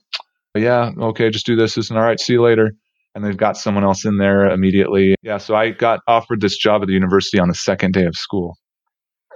[0.57, 2.73] yeah, okay, just do this, this, and all right, see you later.
[3.15, 5.15] And they've got someone else in there immediately.
[5.23, 8.17] Yeah, so I got offered this job at the university on the second day of
[8.17, 8.57] school.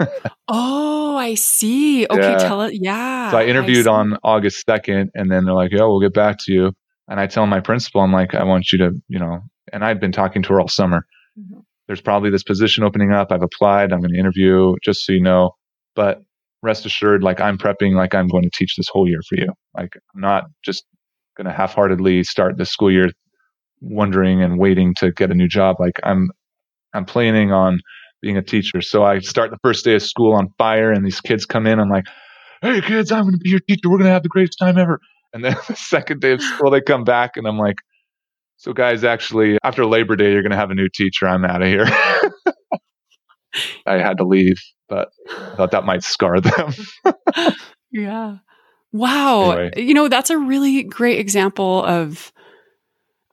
[0.48, 2.04] oh, I see.
[2.06, 2.38] Okay, yeah.
[2.38, 2.74] tell it.
[2.74, 3.30] Yeah.
[3.30, 6.38] So I interviewed I on August 2nd, and then they're like, yeah, we'll get back
[6.46, 6.72] to you.
[7.08, 9.40] And I tell my principal, I'm like, I want you to, you know,
[9.72, 11.06] and I'd been talking to her all summer.
[11.38, 11.60] Mm-hmm.
[11.86, 13.32] There's probably this position opening up.
[13.32, 13.92] I've applied.
[13.92, 15.52] I'm going to interview just so you know.
[15.94, 16.22] But
[16.62, 19.52] rest assured, like I'm prepping, like I'm going to teach this whole year for you.
[19.76, 20.84] Like I'm not just
[21.36, 23.08] going to half heartedly start this school year
[23.80, 25.76] wondering and waiting to get a new job.
[25.78, 26.30] Like I'm,
[26.94, 27.80] I'm planning on
[28.20, 28.80] being a teacher.
[28.80, 31.78] So I start the first day of school on fire and these kids come in.
[31.78, 32.06] I'm like,
[32.60, 33.88] Hey kids, I'm going to be your teacher.
[33.88, 34.98] We're going to have the greatest time ever.
[35.32, 37.76] And then the second day of school, they come back and I'm like,
[38.58, 41.28] so, guys, actually, after Labor Day, you're going to have a new teacher.
[41.28, 41.84] I'm out of here.
[43.86, 46.72] I had to leave, but I thought that might scar them.
[47.90, 48.36] yeah.
[48.92, 49.50] Wow.
[49.50, 49.70] Anyway.
[49.76, 52.32] You know, that's a really great example of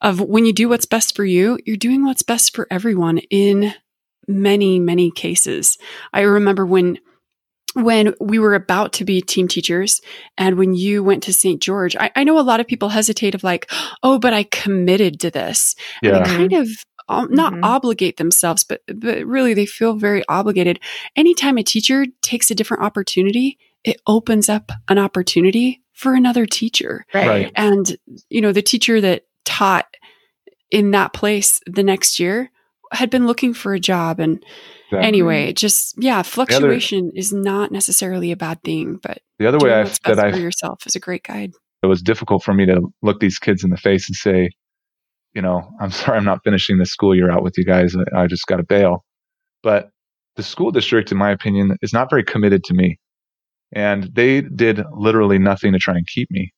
[0.02, 3.74] of when you do what's best for you, you're doing what's best for everyone in
[4.28, 5.78] many, many cases.
[6.14, 7.00] I remember when
[7.76, 10.00] when we were about to be team teachers
[10.38, 11.62] and when you went to St.
[11.62, 13.70] George, I, I, know a lot of people hesitate of like,
[14.02, 15.76] oh, but I committed to this.
[16.02, 16.16] Yeah.
[16.16, 16.70] And they kind of
[17.08, 17.64] um, not mm-hmm.
[17.64, 20.80] obligate themselves, but but really they feel very obligated.
[21.16, 27.06] Anytime a teacher takes a different opportunity, it opens up an opportunity for another teacher.
[27.14, 27.52] Right.
[27.56, 27.96] And
[28.30, 29.86] you know, the teacher that taught
[30.72, 32.52] in that place the next year
[32.92, 34.44] had been looking for a job and
[34.92, 35.08] Exactly.
[35.08, 39.74] Anyway, just yeah, fluctuation other, is not necessarily a bad thing, but the other way
[39.74, 41.54] I that I for yourself is a great guide.
[41.82, 44.50] It was difficult for me to look these kids in the face and say,
[45.36, 47.96] you know, I'm sorry, I'm not finishing this school year out with you guys.
[48.16, 49.06] I, just got to bail.
[49.62, 49.90] But
[50.36, 53.00] the school district, in my opinion, is not very committed to me,
[53.72, 56.52] and they did literally nothing to try and keep me.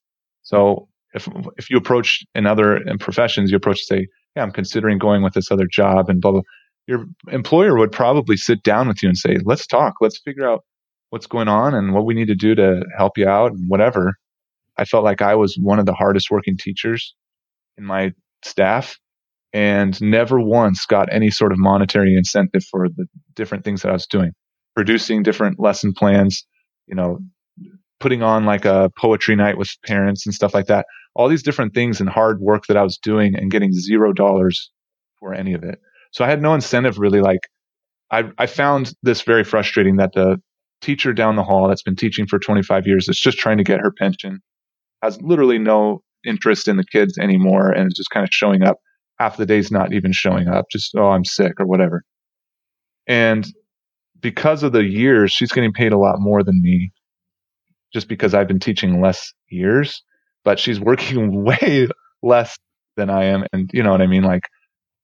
[0.44, 4.98] So if if you approach in other in professions, you approach say, yeah, I'm considering
[4.98, 6.42] going with this other job and blah blah
[6.88, 10.64] your employer would probably sit down with you and say, let's talk, let's figure out
[11.10, 14.14] what's going on and what we need to do to help you out and whatever.
[14.78, 17.14] I felt like I was one of the hardest working teachers
[17.78, 18.14] in my
[18.44, 18.98] staff
[19.54, 23.94] and never once got any sort of monetary incentive for the different things that I
[23.94, 24.32] was doing,
[24.76, 26.46] producing different lesson plans,
[26.88, 27.20] you know,
[28.00, 30.86] putting on like a poetry night with parents and stuff like that.
[31.16, 34.72] All these different things and hard work that I was doing and getting zero dollars
[35.20, 35.80] for any of it.
[36.12, 37.22] So I had no incentive really.
[37.22, 37.40] Like
[38.12, 40.38] I, I found this very frustrating that the
[40.82, 43.80] teacher down the hall that's been teaching for 25 years is just trying to get
[43.80, 44.40] her pension
[45.02, 48.78] has literally no interest in the kids anymore and is just kind of showing up
[49.20, 52.04] half the day's not even showing up just oh i'm sick or whatever
[53.08, 53.48] and
[54.20, 56.92] because of the years she's getting paid a lot more than me
[57.94, 60.04] just because i've been teaching less years
[60.44, 61.88] but she's working way
[62.24, 62.58] less
[62.96, 64.44] than i am and you know what i mean like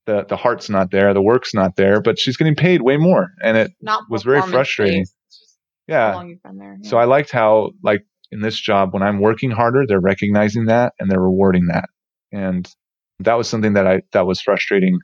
[0.06, 3.30] the the heart's not there the work's not there but she's getting paid way more
[3.42, 5.16] and it Not was very frustrating performance-based.
[5.28, 5.58] It's just
[5.88, 6.78] how yeah been there.
[6.84, 8.04] so I liked how, like
[8.34, 11.86] in this job, when I'm working harder, they're recognizing that and they're rewarding that.
[12.32, 12.68] And
[13.20, 15.00] that was something that I that was frustrating,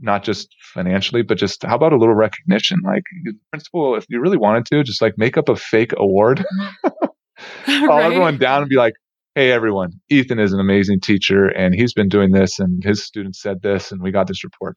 [0.00, 2.78] not just financially, but just how about a little recognition?
[2.84, 3.04] Like
[3.52, 6.44] principal, if you really wanted to, just like make up a fake award,
[6.92, 7.08] call
[7.88, 8.04] Right?
[8.04, 8.94] everyone down and be like,
[9.34, 13.40] "Hey, everyone, Ethan is an amazing teacher, and he's been doing this, and his students
[13.40, 14.76] said this, and we got this report.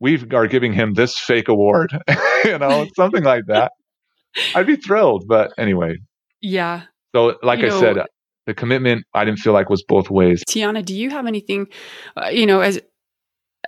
[0.00, 1.90] We are giving him this fake award,
[2.44, 3.72] you know, something like that."
[4.54, 5.96] I'd be thrilled, but anyway,
[6.40, 6.82] Yeah.
[7.14, 7.96] So, like You I know- said,
[8.46, 10.42] the commitment I didn't feel like was both ways.
[10.48, 11.66] Tiana, do you have anything,
[12.16, 12.80] uh, you know, as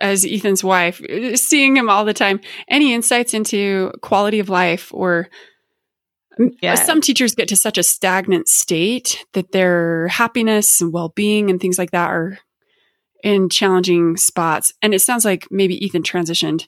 [0.00, 4.88] as Ethan's wife, uh, seeing him all the time, any insights into quality of life
[4.94, 5.28] or
[6.38, 6.86] m- Yes.
[6.86, 11.76] some teachers get to such a stagnant state that their happiness and well-being and things
[11.76, 12.38] like that are
[13.22, 14.72] in challenging spots.
[14.80, 16.66] And it sounds like maybe Ethan transitioned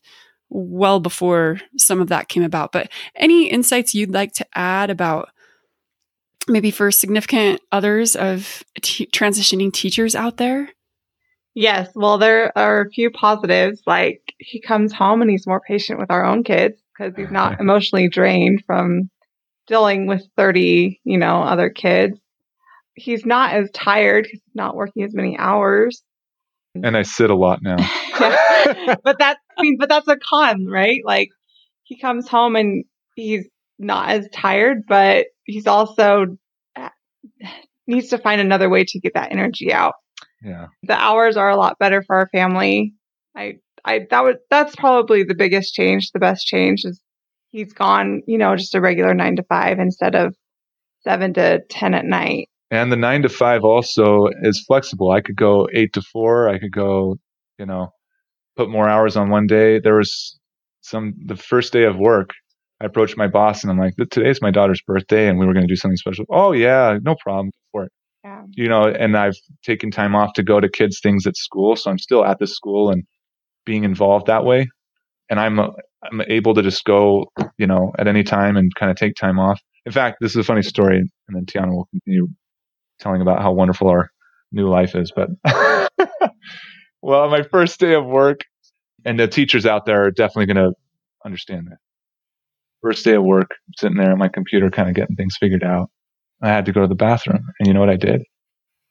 [0.50, 2.72] well before some of that came about.
[2.72, 5.30] But any insights you'd like to add about
[6.48, 10.70] maybe for significant others of t- transitioning teachers out there?
[11.54, 11.90] Yes.
[11.94, 13.82] Well, there are a few positives.
[13.86, 17.60] Like he comes home and he's more patient with our own kids because he's not
[17.60, 19.10] emotionally drained from
[19.66, 22.18] dealing with 30, you know, other kids.
[22.94, 24.26] He's not as tired.
[24.30, 26.02] He's not working as many hours.
[26.74, 27.76] And I sit a lot now.
[28.18, 31.00] but that, I mean, but that's a con, right?
[31.04, 31.28] Like
[31.82, 32.84] he comes home and
[33.14, 33.46] he's
[33.78, 36.26] not as tired, but he's also
[36.76, 36.88] uh,
[37.86, 39.94] needs to find another way to get that energy out
[40.42, 40.66] Yeah.
[40.82, 42.94] the hours are a lot better for our family.
[43.36, 46.10] I, I, that was, that's probably the biggest change.
[46.12, 47.00] The best change is
[47.50, 50.34] he's gone, you know, just a regular nine to five instead of
[51.02, 52.48] seven to 10 at night.
[52.70, 55.10] And the nine to five also is flexible.
[55.10, 56.48] I could go eight to four.
[56.48, 57.18] I could go,
[57.58, 57.88] you know,
[58.56, 59.78] put more hours on one day.
[59.80, 60.38] There was
[60.82, 62.30] some, the first day of work,
[62.82, 65.66] I approached my boss and I'm like, today's my daughter's birthday and we were going
[65.66, 66.24] to do something special.
[66.28, 67.92] Oh, yeah, no problem for it.
[68.24, 68.42] Yeah.
[68.50, 71.76] You know, and I've taken time off to go to kids' things at school.
[71.76, 73.04] So I'm still at the school and
[73.64, 74.68] being involved that way.
[75.30, 77.26] And I'm, I'm able to just go,
[77.56, 79.60] you know, at any time and kind of take time off.
[79.86, 82.28] In fact, this is a funny story, and then Tiana will continue
[83.00, 84.10] telling about how wonderful our
[84.50, 85.12] new life is.
[85.14, 85.30] But
[87.02, 88.40] well, my first day of work,
[89.04, 90.74] and the teachers out there are definitely going to
[91.24, 91.78] understand that.
[92.82, 95.88] First day of work, sitting there at my computer, kind of getting things figured out.
[96.42, 98.22] I had to go to the bathroom, and you know what I did?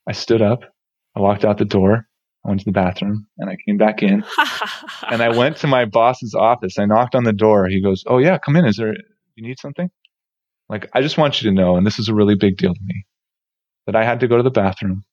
[0.07, 0.61] I stood up,
[1.15, 2.07] I walked out the door,
[2.45, 4.23] I went to the bathroom, and I came back in,
[5.09, 6.79] and I went to my boss's office.
[6.79, 7.67] I knocked on the door.
[7.67, 8.65] He goes, "Oh yeah, come in.
[8.65, 8.93] Is there
[9.35, 9.89] you need something?"
[10.69, 12.81] Like I just want you to know, and this is a really big deal to
[12.83, 13.05] me,
[13.85, 15.03] that I had to go to the bathroom,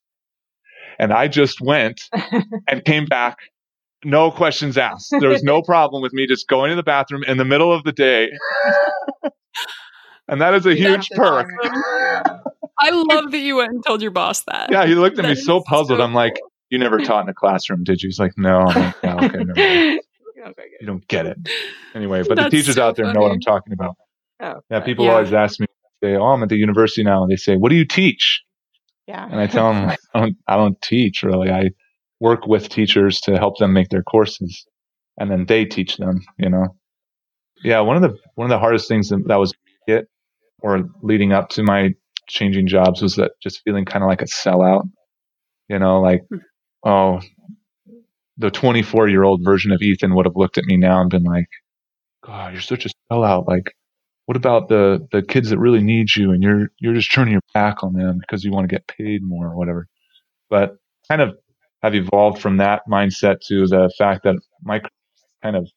[0.97, 2.01] and I just went
[2.67, 3.37] and came back,
[4.05, 5.13] no questions asked.
[5.19, 7.83] There was no problem with me just going to the bathroom in the middle of
[7.83, 8.29] the day,
[10.27, 11.47] and that is a huge perk.
[12.81, 14.71] I love that you went and told your boss that.
[14.71, 15.99] Yeah, he looked at me so puzzled.
[15.99, 16.51] so I'm like, cool.
[16.69, 19.37] "You never taught in a classroom, did you?" He's like, "No." I'm like, "Yeah, okay,
[19.37, 20.01] never mind.
[20.41, 21.37] Okay, you don't get it.
[21.93, 23.31] Anyway, but the teachers so out there know what.
[23.33, 23.97] I'm talking about.
[24.39, 25.11] Oh, Yeah, people Yeah.
[25.15, 25.65] always ask me,
[26.01, 28.41] say, "Oh, I'm at the university now," and they say, "What do you teach?"
[29.05, 29.27] Yeah.
[29.29, 31.51] And I tell them, "I don't, I don't teach really.
[31.51, 31.71] I
[32.19, 34.65] work with teachers to help them make their courses,
[35.19, 36.75] and then they teach them." You know,
[37.63, 37.81] yeah.
[37.81, 39.53] One of the one of the hardest things that, that was
[39.87, 40.07] it
[40.61, 41.91] or leading up to my
[42.27, 44.83] changing jobs was that just feeling kind of like a sellout.
[45.69, 46.37] You know, like, Hmm.
[46.85, 47.21] oh,
[48.37, 51.23] the 24 year old version of Ethan would have looked at me now and been
[51.23, 51.47] like,
[52.25, 53.47] God, you're such a sellout.
[53.47, 53.73] Like,
[54.25, 57.41] what about the the kids that really need you and you're you're just turning your
[57.53, 59.87] back on them because you want to get paid more or whatever.
[60.49, 60.77] But
[61.09, 61.37] kind of
[61.81, 64.81] have evolved from that mindset to the fact that my
[65.41, 65.69] kind of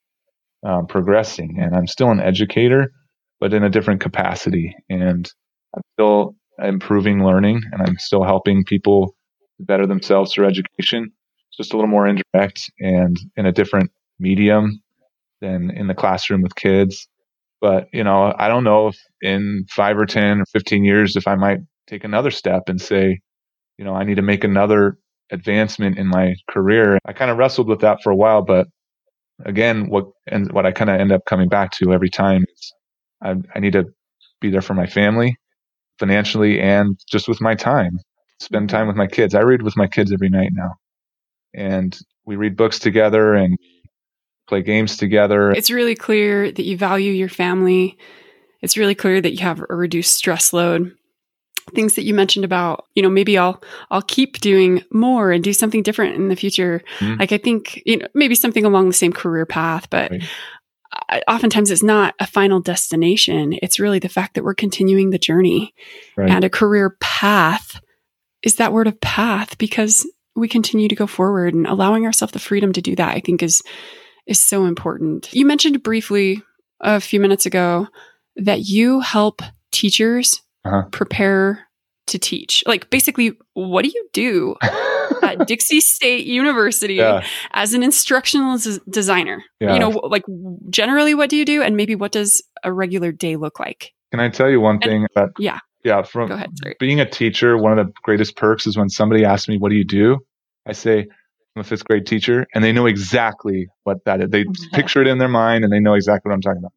[0.64, 2.92] um, progressing and I'm still an educator,
[3.40, 4.74] but in a different capacity.
[4.88, 5.30] And
[5.74, 9.16] I'm still improving learning and I'm still helping people
[9.61, 11.12] better themselves through education.
[11.57, 14.80] Just a little more indirect and in a different medium
[15.40, 17.09] than in the classroom with kids.
[17.61, 21.28] But, you know, I don't know if in five or 10 or 15 years, if
[21.28, 23.20] I might take another step and say,
[23.78, 24.98] you know, I need to make another
[25.31, 26.99] advancement in my career.
[27.05, 28.66] I kind of wrestled with that for a while, but
[29.45, 32.73] again, what and what I kind of end up coming back to every time is
[33.23, 33.85] I, I need to
[34.41, 35.37] be there for my family
[35.99, 37.99] financially and just with my time
[38.43, 39.35] spend time with my kids.
[39.35, 40.75] I read with my kids every night now.
[41.55, 43.57] And we read books together and
[44.49, 45.53] play games together.
[45.53, 47.97] It's really clear that you value your family.
[48.61, 50.93] It's really clear that you have a reduced stress load
[51.74, 55.52] things that you mentioned about you know maybe i'll i'll keep doing more and do
[55.52, 57.18] something different in the future mm-hmm.
[57.18, 60.22] like i think you know maybe something along the same career path but right
[61.28, 63.58] oftentimes it's not a final destination.
[63.62, 65.74] It's really the fact that we're continuing the journey.
[66.16, 66.30] Right.
[66.30, 67.80] And a career path
[68.42, 72.38] is that word of path because we continue to go forward and allowing ourselves the
[72.38, 73.62] freedom to do that, I think is
[74.26, 75.32] is so important.
[75.32, 76.42] You mentioned briefly
[76.80, 77.88] a few minutes ago
[78.36, 79.42] that you help
[79.72, 80.82] teachers uh-huh.
[80.90, 81.66] prepare
[82.08, 82.62] to teach.
[82.66, 84.56] Like basically, what do you do
[85.22, 87.24] at Dixie State University yeah.
[87.52, 89.42] as an instructional z- designer?
[89.60, 89.74] Yeah.
[89.74, 90.24] You know, like
[90.70, 93.92] generally, what do you do, and maybe what does a regular day look like?
[94.10, 95.06] Can I tell you one and, thing?
[95.14, 96.02] That, yeah, yeah.
[96.02, 99.48] From Go ahead, being a teacher, one of the greatest perks is when somebody asks
[99.48, 100.18] me, "What do you do?"
[100.66, 101.06] I say,
[101.56, 104.30] "I'm a fifth grade teacher," and they know exactly what that is.
[104.30, 106.72] They picture it in their mind, and they know exactly what I'm talking about.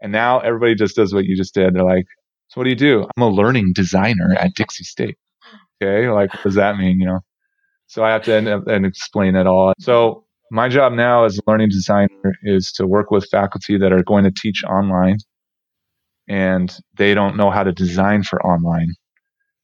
[0.00, 1.74] And now everybody just does what you just did.
[1.74, 2.06] They're like,
[2.54, 5.16] "So what do you do?" I'm a learning designer at Dixie State.
[5.82, 7.00] Okay, like what does that mean?
[7.00, 7.20] You know,
[7.88, 9.72] so I have to end up and explain it all.
[9.80, 14.02] So my job now as a learning designer is to work with faculty that are
[14.04, 15.16] going to teach online
[16.28, 18.94] and they don't know how to design for online.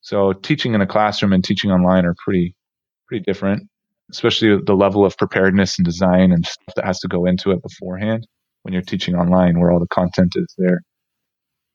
[0.00, 2.54] So teaching in a classroom and teaching online are pretty,
[3.06, 3.68] pretty different,
[4.10, 7.62] especially the level of preparedness and design and stuff that has to go into it
[7.62, 8.26] beforehand
[8.62, 10.80] when you're teaching online where all the content is there.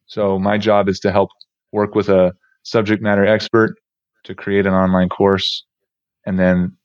[0.08, 1.30] So my job is to help
[1.72, 2.34] work with a
[2.64, 3.76] subject matter expert
[4.24, 5.64] to create an online course
[6.26, 6.76] and then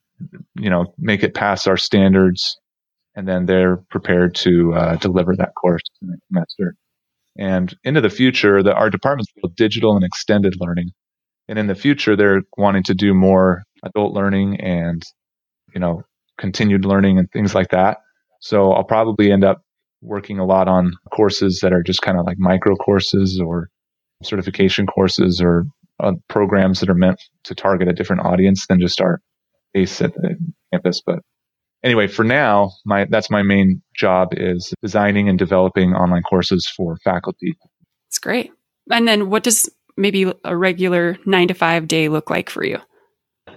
[0.54, 2.56] you know make it pass our standards.
[3.16, 6.76] And then they're prepared to uh, deliver that course in the semester
[7.36, 10.90] and into the future the, our department's called digital and extended learning.
[11.48, 15.02] And in the future they're wanting to do more adult learning and
[15.74, 16.02] you know
[16.38, 17.98] continued learning and things like that.
[18.40, 19.62] So i'll probably end up
[20.02, 23.68] working a lot on courses that are just kind of like micro courses or
[24.22, 25.64] certification courses or
[25.98, 29.20] uh, programs that are meant to target a different audience than just our
[29.72, 30.36] base at the
[30.72, 31.02] campus.
[31.04, 31.20] But
[31.82, 36.96] anyway, for now, my that's my main job is designing and developing online courses for
[37.04, 37.56] faculty.
[38.08, 38.50] It's great.
[38.90, 42.78] And then what does maybe a regular nine to five day look like for you?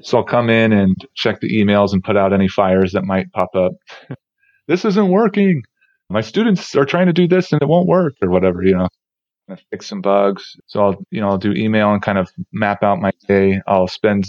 [0.01, 3.31] So I'll come in and check the emails and put out any fires that might
[3.31, 3.73] pop up.
[4.67, 5.63] this isn't working.
[6.13, 8.87] My students are trying to do this and it won't work or whatever, you know.
[9.71, 10.55] Fix some bugs.
[10.67, 13.61] So I'll, you know, I'll do email and kind of map out my day.
[13.65, 14.25] I'll spend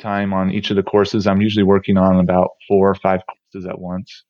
[0.00, 1.28] time on each of the courses.
[1.28, 4.24] I'm usually working on about four or five courses at once.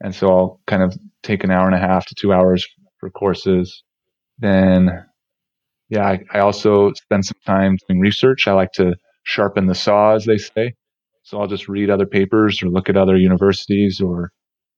[0.00, 2.66] And so I'll kind of take an hour and a half to two hours
[2.98, 3.84] for courses.
[4.38, 5.06] Then,
[5.88, 8.48] yeah, I, I also spend some time doing research.
[8.48, 10.74] I like to sharpen the saw, as they say.
[11.22, 14.32] So I'll just read other papers or look at other universities or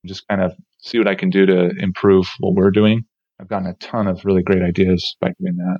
[0.05, 0.53] just kind of
[0.85, 3.03] see what I can do to improve what we're doing.
[3.41, 5.79] I've gotten a ton of really great ideas by doing that.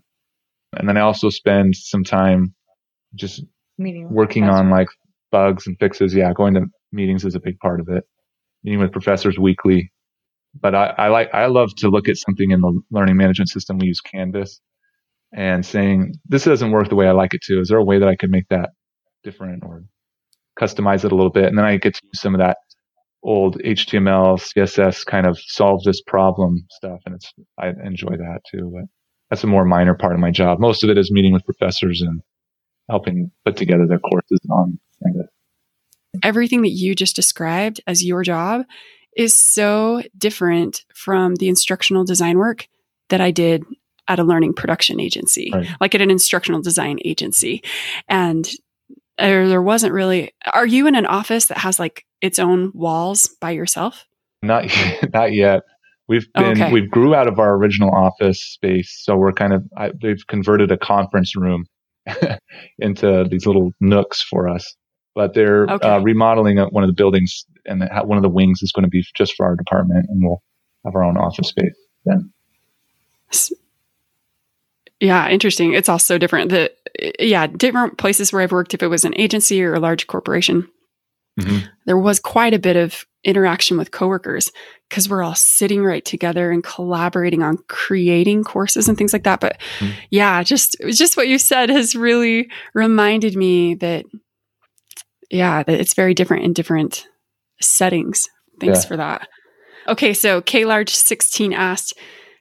[0.78, 2.53] And then I also spend some time
[3.14, 3.43] just
[3.78, 4.88] meeting working on like
[5.32, 6.14] bugs and fixes.
[6.14, 8.03] Yeah, going to meetings is a big part of it.
[8.64, 9.91] Meeting with professors weekly.
[10.60, 13.78] But I, I like I love to look at something in the learning management system.
[13.78, 14.60] We use Canvas
[15.34, 17.60] and saying this doesn't work the way I like it to.
[17.60, 18.72] Is there a way that I could make that
[19.24, 19.84] different or
[20.60, 21.45] customize it a little bit?
[21.45, 22.58] And then I get to use some of that
[23.26, 28.71] old HTML, CSS kind of solve this problem stuff, and it's I enjoy that too.
[28.73, 28.86] But
[29.30, 30.59] that's a more minor part of my job.
[30.59, 32.21] Most of it is meeting with professors and
[32.89, 35.28] helping put together their courses on Canvas.
[36.23, 38.61] Everything that you just described as your job
[39.17, 42.67] is so different from the instructional design work
[43.09, 43.63] that I did
[44.07, 45.67] at a learning production agency, right.
[45.82, 47.63] like at an instructional design agency.
[48.07, 48.47] And
[49.18, 53.30] there, there wasn't really, are you in an office that has like its own walls
[53.39, 54.05] by yourself?
[54.41, 54.66] Not,
[55.13, 55.63] not yet.
[56.07, 56.72] We've been, okay.
[56.72, 58.95] we've grew out of our original office space.
[59.03, 61.66] So we're kind of, I, they've converted a conference room
[62.80, 64.76] into these little nooks for us.
[65.16, 65.88] But they're okay.
[65.88, 69.01] uh, remodeling one of the buildings, and one of the wings is going to be
[69.16, 70.43] just for our department, and we'll
[70.84, 72.34] have our own office space then.
[75.00, 75.74] Yeah, interesting.
[75.74, 76.50] It's all so different.
[76.50, 76.72] The
[77.20, 80.70] yeah, different places where I've worked, if it was an agency or a large corporation,
[81.39, 81.68] mm-hmm.
[81.86, 84.52] there was quite a bit of interaction with coworkers
[84.88, 89.41] because we're all sitting right together and collaborating on creating courses and things like that.
[89.41, 89.91] But mm-hmm.
[90.12, 94.06] yeah, just just what you said has really reminded me that
[95.30, 97.08] yeah, that it's very different in different
[97.62, 98.30] settings.
[98.62, 98.88] Thanks yeah.
[98.88, 99.28] for that.
[99.88, 101.98] Okay, so K Large 16 asked,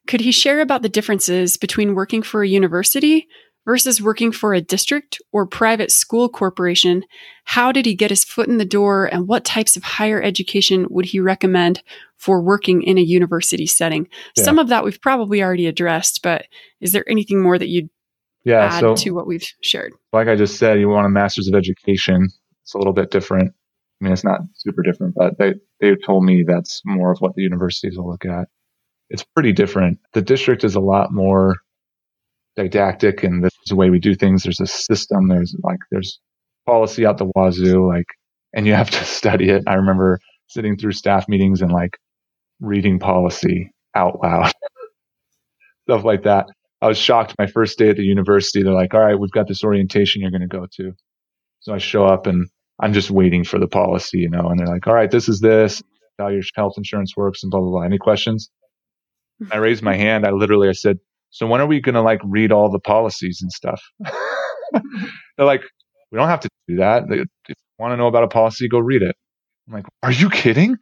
[0.06, 3.26] could he share about the differences between working for a university
[3.64, 7.04] versus working for a district or private school corporation?
[7.44, 10.86] How did he get his foot in the door and what types of higher education
[10.90, 11.82] would he recommend
[12.18, 14.08] for working in a university setting?
[14.36, 14.44] Yeah.
[14.44, 16.46] Some of that we've probably already addressed, but
[16.80, 17.88] is there anything more that you'd
[18.44, 19.92] yeah, add so, to what we've shared?
[20.12, 22.28] Like I just said, you want a master's of education.
[22.62, 23.54] It's a little bit different.
[24.00, 27.34] I mean, it's not super different, but they, they told me that's more of what
[27.36, 28.48] the universities will look at
[29.10, 29.98] it's pretty different.
[30.12, 31.56] The district is a lot more
[32.56, 34.42] didactic and this is the way we do things.
[34.42, 35.28] There's a system.
[35.28, 36.20] There's like, there's
[36.66, 38.06] policy out the wazoo, like,
[38.54, 39.64] and you have to study it.
[39.66, 41.96] I remember sitting through staff meetings and like
[42.60, 44.52] reading policy out loud,
[45.88, 46.46] stuff like that.
[46.80, 48.62] I was shocked my first day at the university.
[48.62, 50.92] They're like, all right, we've got this orientation you're going to go to.
[51.60, 52.46] So I show up and
[52.80, 55.40] I'm just waiting for the policy, you know, and they're like, all right, this is
[55.40, 55.82] this,
[56.18, 57.82] how your health insurance works and blah, blah, blah.
[57.82, 58.50] Any questions?
[59.50, 60.26] I raised my hand.
[60.26, 60.98] I literally I said,
[61.30, 63.82] "So when are we going to like read all the policies and stuff?"
[65.36, 65.62] They're like,
[66.10, 67.04] "We don't have to do that.
[67.10, 69.16] If you want to know about a policy, go read it."
[69.68, 70.76] I'm like, "Are you kidding?"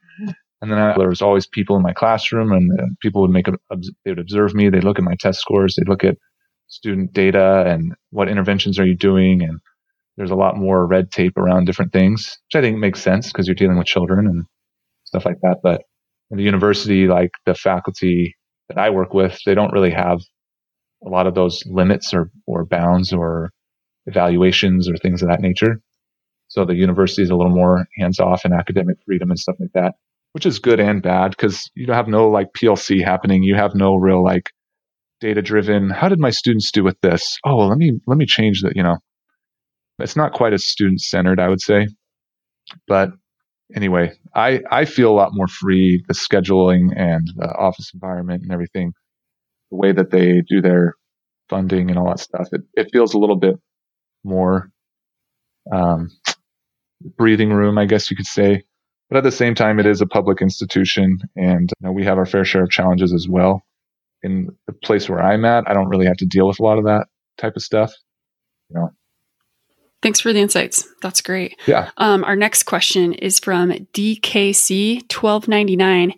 [0.61, 3.49] And then I, there was always people in my classroom, and uh, people would make
[3.49, 3.53] a,
[4.05, 4.69] they would observe me.
[4.69, 5.75] They'd look at my test scores.
[5.77, 6.17] They'd look at
[6.69, 9.43] student data and what interventions are you doing.
[9.43, 9.61] And
[10.17, 13.47] there's a lot more red tape around different things, which I think makes sense because
[13.47, 14.45] you're dealing with children and
[15.05, 15.59] stuff like that.
[15.63, 15.83] But
[16.31, 18.37] in the university, like the faculty
[18.75, 20.21] that I work with, they don't really have
[21.05, 23.51] a lot of those limits or, or bounds or
[24.07, 25.81] evaluations or things of that nature.
[26.49, 29.73] So the university is a little more hands off and academic freedom and stuff like
[29.75, 29.95] that,
[30.33, 33.43] which is good and bad because you don't have no like PLC happening.
[33.43, 34.51] You have no real like
[35.21, 35.89] data driven.
[35.91, 37.39] How did my students do with this?
[37.45, 38.77] Oh, well, let me, let me change that.
[38.77, 38.97] You know,
[39.99, 41.87] it's not quite as student centered, I would say,
[42.87, 43.11] but
[43.75, 48.53] anyway, I, I feel a lot more free, the scheduling and the office environment and
[48.53, 48.93] everything,
[49.71, 50.95] the way that they do their
[51.49, 52.49] funding and all that stuff.
[52.53, 53.57] It, it feels a little bit
[54.25, 54.71] more
[55.71, 56.11] um,
[57.17, 58.65] breathing room, I guess you could say.
[59.09, 62.19] But at the same time, it is a public institution and you know, we have
[62.19, 63.63] our fair share of challenges as well.
[64.23, 66.79] In the place where I'm at, I don't really have to deal with a lot
[66.79, 67.07] of that
[67.39, 67.93] type of stuff.
[68.71, 68.91] You know,
[70.03, 70.89] Thanks for the insights.
[71.01, 71.61] That's great.
[71.67, 71.91] Yeah.
[71.97, 76.15] Um, our next question is from DKC1299.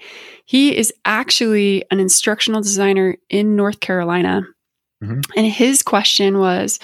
[0.47, 4.47] He is actually an instructional designer in North Carolina.
[5.03, 5.21] Mm-hmm.
[5.37, 6.79] And his question was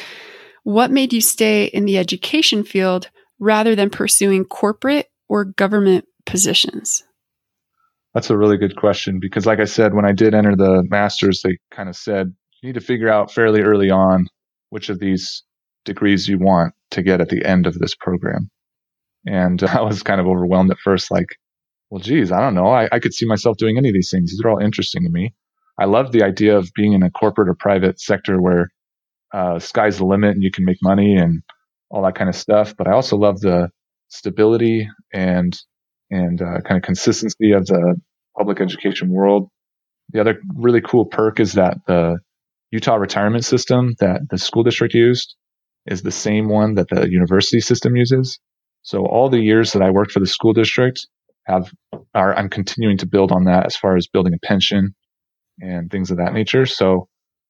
[0.65, 7.03] What made you stay in the education field rather than pursuing corporate or government positions?
[8.13, 11.41] That's a really good question because, like I said, when I did enter the master's,
[11.43, 14.27] they kind of said you need to figure out fairly early on
[14.71, 15.45] which of these
[15.85, 18.51] degrees you want to get at the end of this program.
[19.27, 21.29] And I was kind of overwhelmed at first, like,
[21.91, 22.69] well, geez, I don't know.
[22.69, 24.31] I, I could see myself doing any of these things.
[24.31, 25.35] These are all interesting to me.
[25.79, 28.69] I love the idea of being in a corporate or private sector where
[29.33, 31.43] uh, sky's the limit and you can make money and
[31.91, 32.77] all that kind of stuff.
[32.77, 33.71] But I also love the
[34.09, 35.57] stability and
[36.11, 37.95] and uh, kind of consistency of the
[38.37, 39.49] public education world.
[40.11, 42.19] The other really cool perk is that the
[42.73, 45.37] Utah retirement system that the school district used
[45.87, 48.39] is the same one that the university system uses.
[48.83, 51.07] So all the years that I worked for the school district
[51.45, 51.71] have
[52.15, 54.95] are I'm continuing to build on that as far as building a pension
[55.61, 56.67] and things of that nature.
[56.67, 57.09] So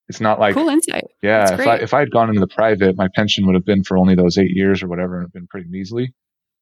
[0.09, 1.05] it's not like cool insight.
[1.23, 3.85] Yeah, if I if I had gone into the private, my pension would have been
[3.85, 6.13] for only those eight years or whatever, and been pretty measly.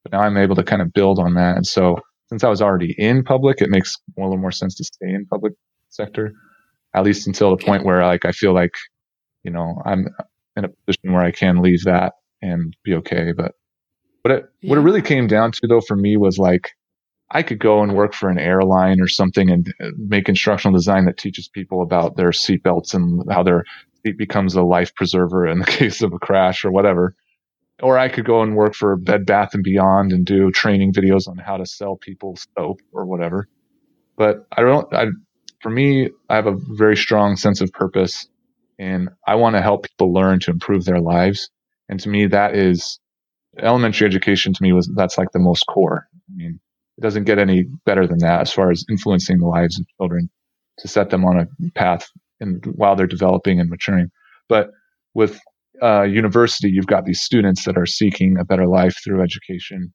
[0.05, 1.57] But now I'm able to kind of build on that.
[1.57, 1.97] And so
[2.29, 5.27] since I was already in public, it makes a little more sense to stay in
[5.27, 5.55] public
[5.89, 6.33] sector,
[6.95, 7.67] at least until the okay.
[7.67, 8.75] point where like I feel like,
[9.45, 10.09] you know, I'm
[10.59, 13.33] in a position where I can leave that and be okay.
[13.33, 13.55] But
[14.23, 14.71] what it yeah.
[14.71, 16.73] what it really came down to though for me was like
[17.31, 21.05] I could go and work for an airline or something and uh, make instructional design
[21.07, 23.65] that teaches people about their seatbelts and how their
[24.05, 27.15] seat becomes a life preserver in the case of a crash or whatever.
[27.81, 31.29] Or I could go and work for Bed Bath and Beyond and do training videos
[31.29, 33.47] on how to sell people soap or whatever.
[34.17, 35.07] But I don't, I,
[35.61, 38.27] for me, I have a very strong sense of purpose
[38.79, 41.51] and I want to help people learn to improve their lives.
[41.89, 43.01] And to me, that is
[43.61, 46.07] elementary education to me was that's like the most core.
[46.15, 46.61] I mean,
[46.97, 50.31] it doesn't get any better than that as far as influencing the lives of children
[50.79, 52.09] to set them on a path
[52.75, 54.11] while they're developing and maturing.
[54.49, 54.71] But
[55.15, 55.41] with
[55.83, 59.93] uh, university, you've got these students that are seeking a better life through education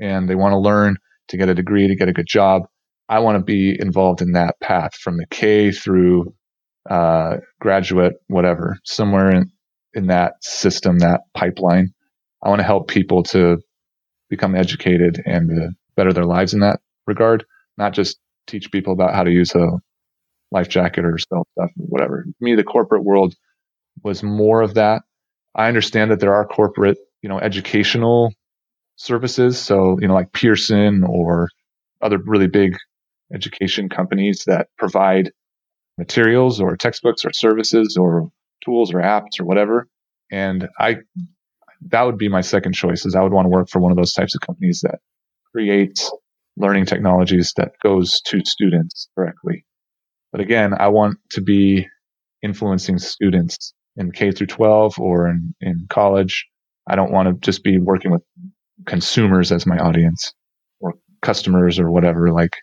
[0.00, 0.96] and they want to learn
[1.28, 2.62] to get a degree, to get a good job.
[3.08, 6.34] I want to be involved in that path from the K through
[6.90, 9.50] uh, graduate, whatever, somewhere in,
[9.94, 11.94] in that system, that pipeline.
[12.42, 13.58] I want to help people to
[14.28, 17.44] become educated and to better their lives in that regard,
[17.78, 19.68] not just teach people about how to use a
[20.50, 22.24] life jacket or sell stuff or whatever.
[22.24, 23.34] To me, the corporate world
[24.02, 25.02] was more of that.
[25.54, 28.32] I understand that there are corporate, you know, educational
[28.96, 29.58] services.
[29.58, 31.48] So, you know, like Pearson or
[32.00, 32.76] other really big
[33.32, 35.30] education companies that provide
[36.00, 38.30] materials or textbooks or services or
[38.64, 39.86] tools or apps or whatever.
[40.32, 40.96] And I,
[41.88, 43.96] that would be my second choice is I would want to work for one of
[43.96, 44.98] those types of companies that
[45.52, 46.10] creates
[46.56, 49.64] learning technologies that goes to students directly.
[50.32, 51.86] But again, I want to be
[52.42, 56.46] influencing students in K through 12 or in, in college.
[56.88, 58.22] I don't want to just be working with
[58.86, 60.32] consumers as my audience
[60.80, 62.32] or customers or whatever.
[62.32, 62.56] Like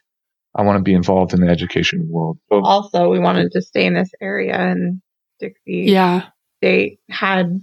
[0.57, 2.39] I want to be involved in the education world.
[2.49, 5.01] So, also, we wanted to stay in this area and
[5.39, 6.29] Dixie yeah.
[6.57, 7.61] State had,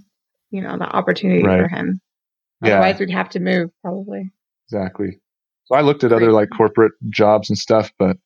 [0.49, 1.61] you know, the opportunity right.
[1.61, 1.99] for him.
[2.63, 2.75] Yeah.
[2.75, 4.31] Otherwise, we'd have to move probably.
[4.67, 5.19] Exactly.
[5.65, 8.17] So I looked at other like corporate jobs and stuff, but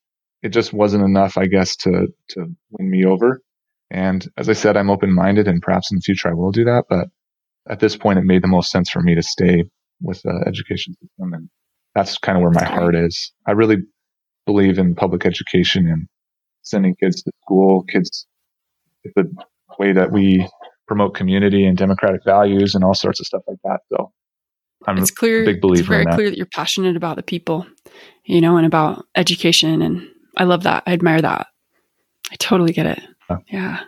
[0.44, 3.42] it just wasn't enough, I guess, to to win me over.
[3.90, 6.66] And as I said, I'm open minded, and perhaps in the future I will do
[6.66, 6.86] that.
[6.90, 7.08] But
[7.68, 9.64] at this point, it made the most sense for me to stay
[10.02, 11.50] with the education system, and
[11.96, 13.34] that's kind of where my heart is.
[13.48, 13.78] I really
[14.52, 16.08] believe in public education and
[16.64, 17.84] sending kids to school.
[17.84, 18.26] Kids,
[19.16, 19.32] the
[19.78, 20.48] way that we
[20.88, 23.80] promote community and democratic values and all sorts of stuff like that.
[23.92, 24.12] So
[24.88, 25.82] I'm it's clear, a big believer.
[25.82, 26.16] It's very that.
[26.16, 27.68] clear that you're passionate about the people,
[28.26, 30.84] you know, and about education, and I love that.
[30.88, 31.48] I admire that.
[32.32, 33.02] I totally get it.
[33.30, 33.38] Yeah.
[33.52, 33.80] yeah.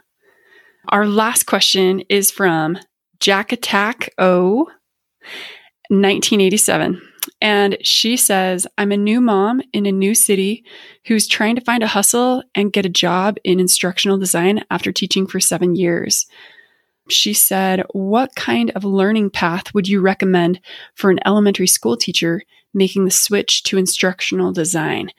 [0.89, 2.77] Our last question is from
[3.19, 4.65] Jack Attack O,
[5.89, 7.01] 1987.
[7.41, 10.63] And she says, I'm a new mom in a new city
[11.05, 15.25] who's trying to find a hustle and get a job in instructional design after teaching
[15.25, 16.27] for seven years.
[17.09, 20.61] She said, What kind of learning path would you recommend
[20.95, 25.11] for an elementary school teacher making the switch to instructional design?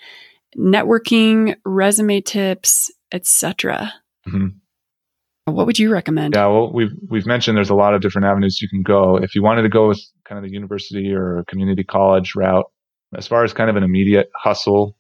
[0.56, 3.92] Networking, resume tips, etc.
[4.28, 4.58] Mm-hmm.
[5.44, 6.34] What would you recommend?
[6.34, 9.16] Yeah, well, we've we've mentioned there's a lot of different avenues you can go.
[9.16, 12.66] If you wanted to go with kind of the university or community college route,
[13.16, 14.96] as far as kind of an immediate hustle,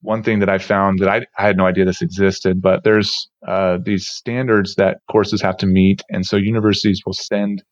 [0.00, 3.28] one thing that I found that I, I had no idea this existed, but there's
[3.46, 7.62] uh, these standards that courses have to meet, and so universities will send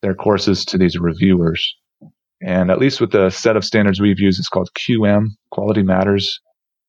[0.00, 1.74] their courses to these reviewers.
[2.40, 6.40] And at least with the set of standards we've used, it's called QM, Quality Matters.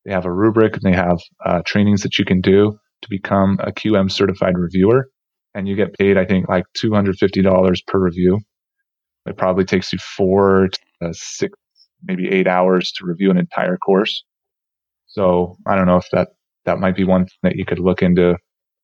[0.06, 3.58] They have a rubric and they have uh, trainings that you can do to become
[3.62, 5.10] a QM certified reviewer.
[5.56, 8.40] And you get paid, I think, like $250 per review.
[9.26, 10.70] It probably takes you four
[11.02, 11.58] to six,
[12.04, 14.24] maybe eight hours to review an entire course.
[15.08, 16.30] So I don't know if that,
[16.66, 18.38] that might be one thing that you could look into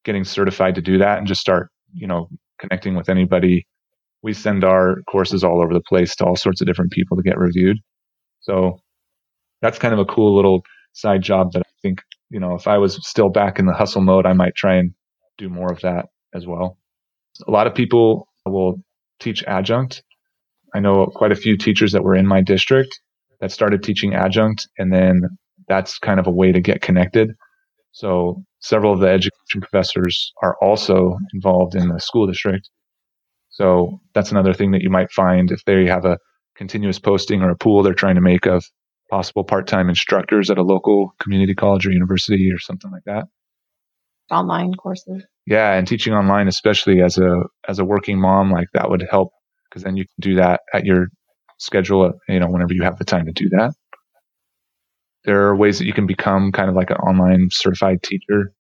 [0.04, 2.28] getting certified to do that and just start, you know,
[2.60, 3.66] connecting with anybody.
[4.24, 7.24] We send our courses all over the place to all sorts of different people to
[7.24, 7.78] get reviewed.
[8.42, 8.80] So
[9.62, 10.64] that's kind of a cool little
[10.94, 11.64] side job that
[12.30, 14.94] you know, if I was still back in the hustle mode, I might try and
[15.38, 16.78] do more of that as well.
[17.48, 18.76] A lot of people will
[19.20, 20.04] teach adjunct.
[20.74, 23.00] I know quite a few teachers that were in my district
[23.42, 25.22] that started teaching adjunct, and then
[25.68, 27.30] that's kind of a way to get connected.
[27.92, 32.70] So several of the education professors are also involved in the school district.
[33.50, 36.18] So that's another thing that you might find if they have a
[36.58, 38.66] continuous posting or a pool they're trying to make of
[39.10, 43.26] possible part-time instructors at a local community college or university or something like that?
[44.32, 45.24] Online courses.
[45.46, 49.32] Yeah and teaching online especially as a as a working mom like that would help
[49.70, 51.08] because then you can do that at your
[51.60, 53.74] schedule you know whenever you have the time to do that.
[55.26, 58.54] There are ways that you can become kind of like an online certified teacher.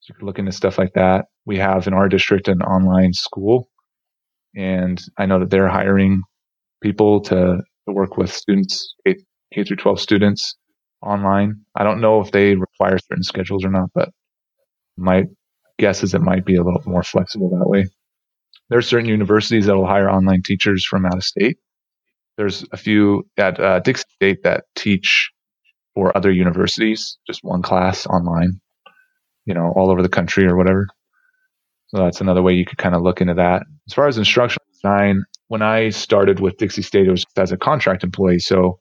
[0.00, 1.26] So you can look into stuff like that.
[1.46, 3.68] We have in our district an online school
[4.54, 6.22] and i know that they're hiring
[6.82, 8.94] people to, to work with students
[9.52, 10.56] K through 12 students
[11.02, 11.62] online.
[11.74, 14.10] I don't know if they require certain schedules or not, but
[14.96, 15.24] my
[15.78, 17.86] guess is it might be a little more flexible that way.
[18.68, 21.58] There are certain universities that will hire online teachers from out of state.
[22.36, 25.30] There's a few at uh, Dixie State that teach
[25.94, 28.60] for other universities, just one class online,
[29.46, 30.86] you know, all over the country or whatever.
[31.88, 33.62] So that's another way you could kind of look into that.
[33.88, 37.52] As far as instructional design, when I started with Dixie State, it was just as
[37.52, 38.38] a contract employee.
[38.38, 38.78] So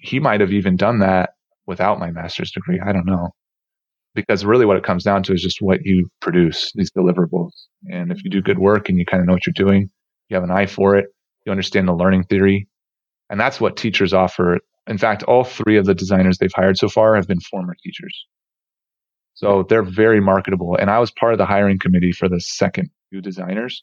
[0.00, 1.30] he might have even done that
[1.66, 2.80] without my master's degree.
[2.84, 3.30] I don't know.
[4.14, 7.52] because really what it comes down to is just what you produce, these deliverables.
[7.90, 9.90] And if you do good work and you kind of know what you're doing,
[10.28, 11.06] you have an eye for it,
[11.46, 12.68] you understand the learning theory.
[13.30, 14.58] And that's what teachers offer.
[14.88, 18.26] In fact, all three of the designers they've hired so far have been former teachers.
[19.34, 20.76] So they're very marketable.
[20.78, 23.82] And I was part of the hiring committee for the second few designers.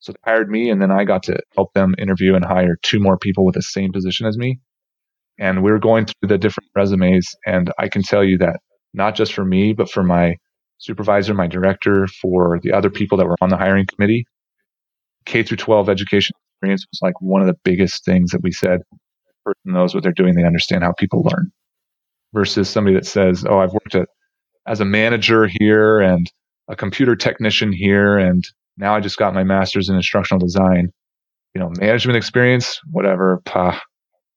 [0.00, 3.00] So they hired me and then I got to help them interview and hire two
[3.00, 4.60] more people with the same position as me.
[5.38, 7.28] And we were going through the different resumes.
[7.46, 8.60] And I can tell you that
[8.94, 10.36] not just for me, but for my
[10.78, 14.26] supervisor, my director, for the other people that were on the hiring committee,
[15.26, 18.80] K through 12 education experience was like one of the biggest things that we said.
[19.44, 20.34] Person knows what they're doing.
[20.34, 21.50] They understand how people learn
[22.32, 24.08] versus somebody that says, Oh, I've worked at,
[24.66, 26.30] as a manager here and
[26.68, 28.18] a computer technician here.
[28.18, 28.44] And
[28.76, 30.90] now I just got my master's in instructional design,
[31.54, 33.78] you know, management experience, whatever, pah.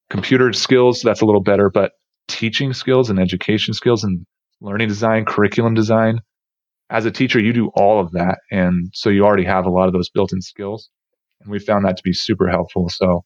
[0.10, 1.02] Computer skills.
[1.02, 1.92] That's a little better, but
[2.28, 4.26] teaching skills and education skills and
[4.62, 6.20] learning design, curriculum design.
[6.90, 8.40] As a teacher, you do all of that.
[8.52, 10.90] And so you already have a lot of those built in skills.
[11.42, 12.90] And we found that to be super helpful.
[12.90, 13.24] So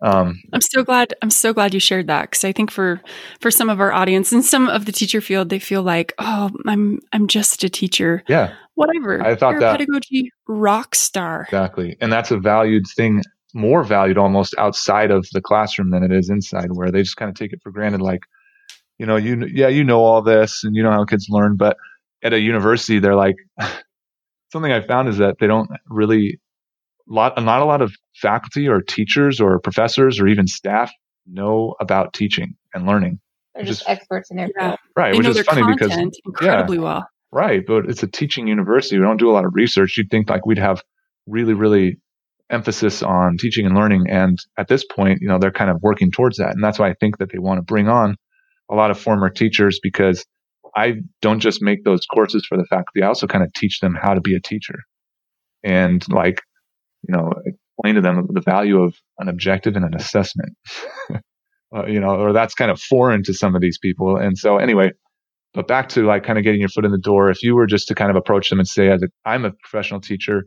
[0.00, 1.14] um, I'm so glad.
[1.22, 3.00] I'm so glad you shared that because I think for
[3.40, 6.50] for some of our audience and some of the teacher field, they feel like, oh,
[6.66, 8.22] I'm I'm just a teacher.
[8.28, 9.20] Yeah, whatever.
[9.20, 11.42] I thought You're that pedagogy rock star.
[11.42, 13.22] Exactly, and that's a valued thing,
[13.58, 17.28] more valued almost outside of the classroom than it is inside, where they just kind
[17.28, 18.22] of take it for granted, like,
[18.98, 21.76] you know, you yeah, you know all this and you know how kids learn, but
[22.22, 23.36] at a university, they're like,
[24.52, 26.40] something I found is that they don't really
[27.06, 30.92] lot not a lot of faculty or teachers or professors or even staff
[31.26, 33.20] know about teaching and learning.
[33.54, 34.78] They're just is, experts in their field.
[34.96, 35.96] Right, they which is funny because
[36.26, 37.08] incredibly yeah, well.
[37.30, 38.98] Right, but it's a teaching university.
[38.98, 39.96] We don't do a lot of research.
[39.96, 40.82] You'd think like we'd have
[41.26, 41.98] really, really
[42.50, 44.06] emphasis on teaching and learning.
[44.08, 46.54] And at this point, you know, they're kind of working towards that.
[46.54, 48.16] And that's why I think that they want to bring on
[48.70, 50.24] a lot of former teachers because
[50.76, 53.02] I don't just make those courses for the faculty.
[53.02, 54.76] I also kind of teach them how to be a teacher.
[55.64, 56.40] And like
[57.06, 60.56] you know, explain to them the value of an objective and an assessment.
[61.10, 64.16] uh, you know, or that's kind of foreign to some of these people.
[64.16, 64.92] And so anyway,
[65.54, 67.30] but back to like kind of getting your foot in the door.
[67.30, 68.90] If you were just to kind of approach them and say,
[69.24, 70.44] I'm a professional teacher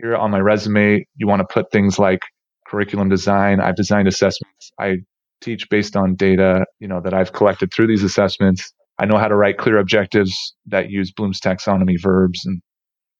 [0.00, 2.20] here on my resume, you want to put things like
[2.66, 3.60] curriculum design.
[3.60, 4.72] I've designed assessments.
[4.78, 4.98] I
[5.42, 8.72] teach based on data, you know, that I've collected through these assessments.
[8.98, 12.60] I know how to write clear objectives that use Bloom's taxonomy verbs and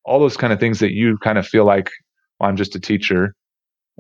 [0.04, 1.90] all those kind of things that you kind of feel like
[2.40, 3.34] well, I'm just a teacher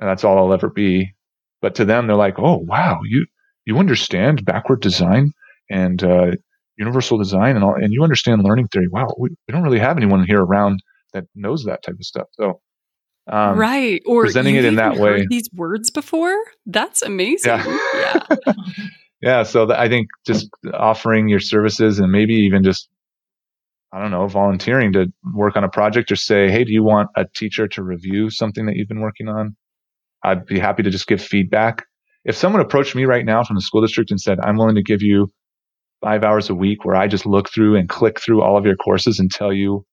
[0.00, 1.14] and that's all I'll ever be.
[1.62, 3.26] But to them, they're like, oh, wow, you,
[3.66, 5.32] you understand backward design
[5.70, 6.32] and uh,
[6.76, 8.88] universal design and all, and you understand learning theory.
[8.88, 12.28] Wow, we, we don't really have anyone here around that knows that type of stuff.
[12.32, 12.60] So,
[13.30, 14.02] um, right.
[14.06, 15.24] Or presenting it in that way.
[15.28, 16.36] These words before?
[16.66, 17.52] That's amazing.
[17.52, 17.78] Yeah.
[17.94, 18.52] Yeah.
[19.22, 22.88] yeah so I think just offering your services and maybe even just
[23.92, 27.10] I don't know, volunteering to work on a project or say, Hey, do you want
[27.16, 29.56] a teacher to review something that you've been working on?
[30.22, 31.84] I'd be happy to just give feedback.
[32.24, 34.82] If someone approached me right now from the school district and said, I'm willing to
[34.82, 35.28] give you
[36.02, 38.76] five hours a week where I just look through and click through all of your
[38.76, 39.84] courses and tell you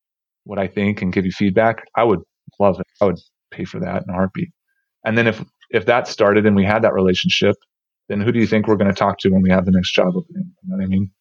[0.44, 2.20] what I think and give you feedback, I would
[2.60, 2.88] love it.
[3.02, 3.20] I would
[3.52, 4.50] pay for that in a heartbeat.
[5.06, 7.56] And then if, if that started and we had that relationship,
[8.10, 9.93] then who do you think we're going to talk to when we have the next
[9.93, 10.52] job opening?
[10.64, 11.12] You know what I mean?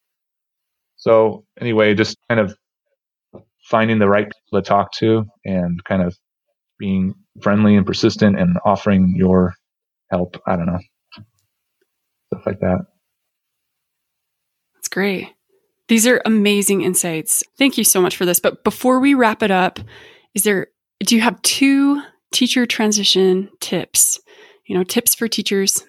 [0.96, 2.56] So anyway, just kind of
[3.64, 6.16] finding the right people to talk to and kind of
[6.78, 9.54] being friendly and persistent and offering your
[10.10, 10.36] help.
[10.46, 10.78] I don't know.
[12.32, 12.78] Stuff like that.
[14.74, 15.32] That's great.
[15.88, 17.44] These are amazing insights.
[17.58, 18.40] Thank you so much for this.
[18.40, 19.78] But before we wrap it up,
[20.34, 20.68] is there
[21.00, 24.20] do you have two teacher transition tips?
[24.66, 25.84] You know, tips for teachers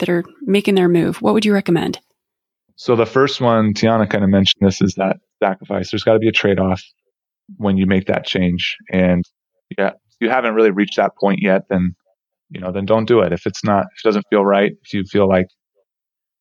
[0.00, 1.20] that are making their move.
[1.20, 2.00] What would you recommend?
[2.76, 5.90] So the first one, Tiana kind of mentioned this, is that sacrifice.
[5.90, 6.82] There's got to be a trade-off
[7.58, 8.76] when you make that change.
[8.90, 9.22] And
[9.76, 11.94] yeah, if you haven't really reached that point yet, then
[12.52, 13.32] you know, then don't do it.
[13.32, 15.46] If it's not, if it doesn't feel right, if you feel like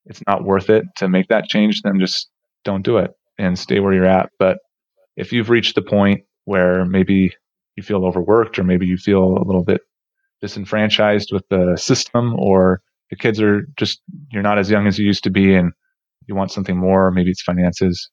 [0.06, 2.30] it's not worth it to make that change, then just
[2.66, 4.30] don't do it and stay where you're at.
[4.38, 4.58] But
[5.16, 7.34] if you've reached the point where maybe
[7.76, 9.82] you feel overworked or maybe you feel a little bit
[10.42, 14.02] disenfranchised with the system or the kids are just
[14.32, 15.72] you're not as young as you used to be and
[16.28, 18.10] you want something more maybe it's finances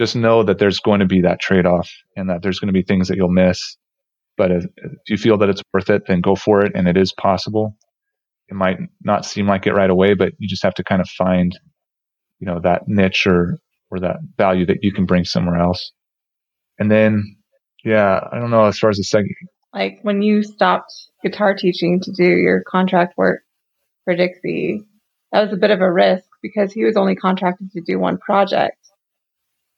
[0.00, 2.72] just know that there's going to be that trade off and that there's going to
[2.72, 3.76] be things that you'll miss.
[4.38, 6.72] But if, if, you feel that it's worth it, then go for it.
[6.74, 7.76] And it is possible.
[8.48, 11.08] It might not seem like it right away, but you just have to kind of
[11.10, 11.52] find,
[12.38, 13.58] you know, that niche or,
[13.90, 15.92] or that value that you can bring somewhere else.
[16.78, 17.36] And then,
[17.84, 19.34] yeah, I don't know, as far as the second.
[19.74, 23.42] Like when you stopped guitar teaching to do your contract work
[24.04, 24.82] for Dixie,
[25.32, 28.18] that was a bit of a risk because he was only contracted to do one
[28.18, 28.78] project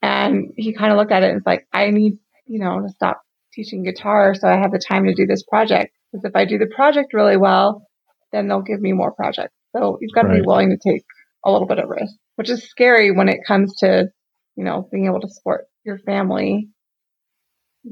[0.03, 2.89] And he kind of looked at it and was like, I need, you know, to
[2.91, 3.23] stop
[3.53, 5.95] teaching guitar so I have the time to do this project.
[6.13, 7.87] Because if I do the project really well,
[8.33, 9.55] then they'll give me more projects.
[9.77, 10.41] So you've got to right.
[10.41, 11.05] be willing to take
[11.45, 14.09] a little bit of risk, which is scary when it comes to,
[14.57, 16.69] you know, being able to support your family,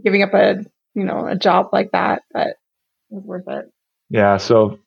[0.05, 0.57] giving up a,
[0.95, 2.57] you know, a job like that, but it
[3.11, 3.67] was worth it.
[4.09, 4.37] Yeah.
[4.37, 4.79] So,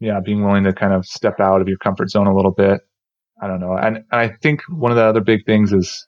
[0.00, 2.80] yeah, being willing to kind of step out of your comfort zone a little bit.
[3.40, 3.76] I don't know.
[3.76, 6.06] And, and I think one of the other big things is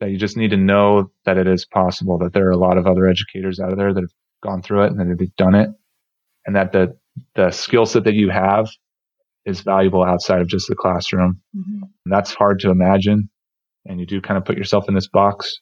[0.00, 2.78] that you just need to know that it is possible, that there are a lot
[2.78, 4.10] of other educators out there that have
[4.42, 5.70] gone through it and that they've done it,
[6.44, 6.96] and that the,
[7.36, 8.68] the skill set that you have
[9.44, 11.40] is valuable outside of just the classroom.
[11.56, 11.86] Mm-hmm.
[12.06, 13.28] that's hard to imagine.
[13.84, 15.56] And you do kind of put yourself in this box,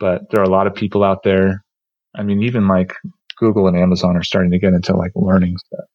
[0.00, 1.62] but there are a lot of people out there.
[2.16, 2.94] I mean, even like
[3.36, 5.86] Google and Amazon are starting to get into like learning stuff,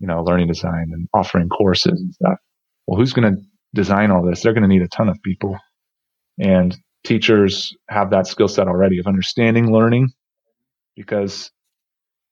[0.00, 2.38] you know, learning design and offering courses and stuff.
[2.86, 3.40] Well, who's going to
[3.74, 4.42] design all this?
[4.42, 5.56] They're going to need a ton of people.
[6.38, 10.08] And teachers have that skill set already of understanding learning
[10.96, 11.50] because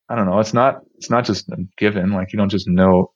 [0.09, 2.11] I don't know, it's not, it's not just a given.
[2.11, 3.13] Like you don't just know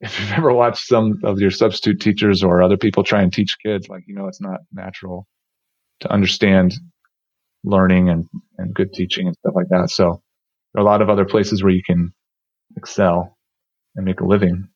[0.00, 3.56] if you've ever watched some of your substitute teachers or other people try and teach
[3.64, 5.26] kids, like, you know, it's not natural
[6.02, 6.74] to understand
[7.64, 8.26] learning and,
[8.58, 9.90] and good teaching and stuff like that.
[9.90, 10.22] So
[10.74, 12.12] there are a lot of other places where you can
[12.76, 13.36] excel
[13.96, 14.68] and make a living.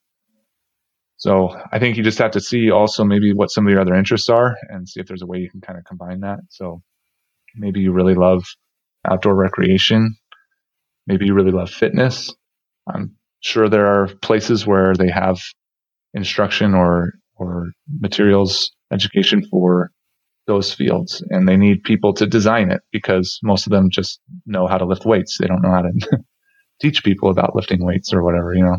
[1.19, 3.95] So I think you just have to see also maybe what some of your other
[3.95, 6.41] interests are and see if there's a way you can kind of combine that.
[6.51, 6.83] So
[7.55, 8.45] maybe you really love
[9.09, 10.17] outdoor recreation.
[11.07, 12.35] Maybe you really love fitness.
[12.87, 15.41] I'm sure there are places where they have
[16.15, 17.71] instruction or or
[18.01, 19.91] materials education for
[20.47, 24.67] those fields and they need people to design it because most of them just know
[24.67, 25.93] how to lift weights they don't know how to
[26.81, 28.77] teach people about lifting weights or whatever you know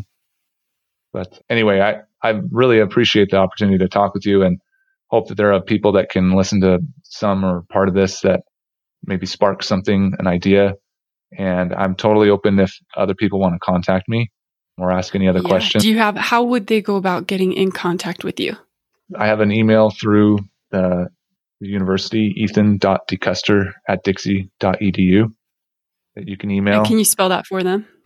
[1.14, 4.60] but anyway i i really appreciate the opportunity to talk with you and
[5.08, 8.42] hope that there are people that can listen to some or part of this that
[9.06, 10.74] maybe spark something an idea
[11.38, 14.32] and i'm totally open if other people want to contact me
[14.78, 15.50] or ask any other yeah.
[15.50, 15.84] questions.
[15.84, 18.56] Do you have, how would they go about getting in contact with you?
[19.18, 20.40] I have an email through
[20.72, 21.17] the, the
[21.60, 25.34] university, ethan.deceuster at dixie.edu
[26.16, 26.80] that you can email.
[26.80, 27.88] And can you spell that for them?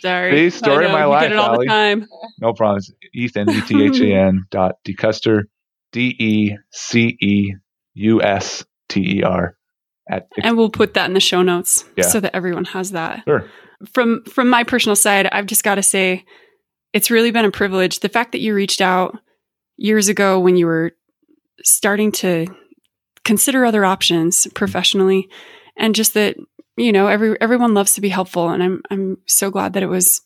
[0.00, 0.50] Sorry.
[0.50, 1.66] See, story of my life, get it all Allie.
[1.66, 2.08] the time.
[2.40, 2.82] No problem.
[3.14, 5.44] Ethan, E-T-H-A-N dot deceuster,
[5.92, 6.76] D-E-C-E-U-S-T-E-R
[10.10, 12.04] at And we'll put that in the show notes yeah.
[12.04, 13.22] so that everyone has that.
[13.24, 13.48] Sure
[13.92, 16.24] from from my personal side, I've just got to say
[16.92, 18.00] it's really been a privilege.
[18.00, 19.18] The fact that you reached out
[19.76, 20.92] years ago when you were
[21.64, 22.46] starting to
[23.24, 25.28] consider other options professionally
[25.76, 26.36] and just that
[26.76, 29.88] you know every everyone loves to be helpful and I'm I'm so glad that it
[29.88, 30.20] was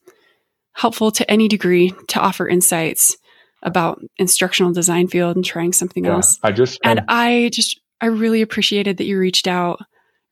[0.72, 3.16] helpful to any degree to offer insights
[3.62, 6.38] about instructional design field and trying something yeah, else.
[6.42, 9.80] I just and I just I really appreciated that you reached out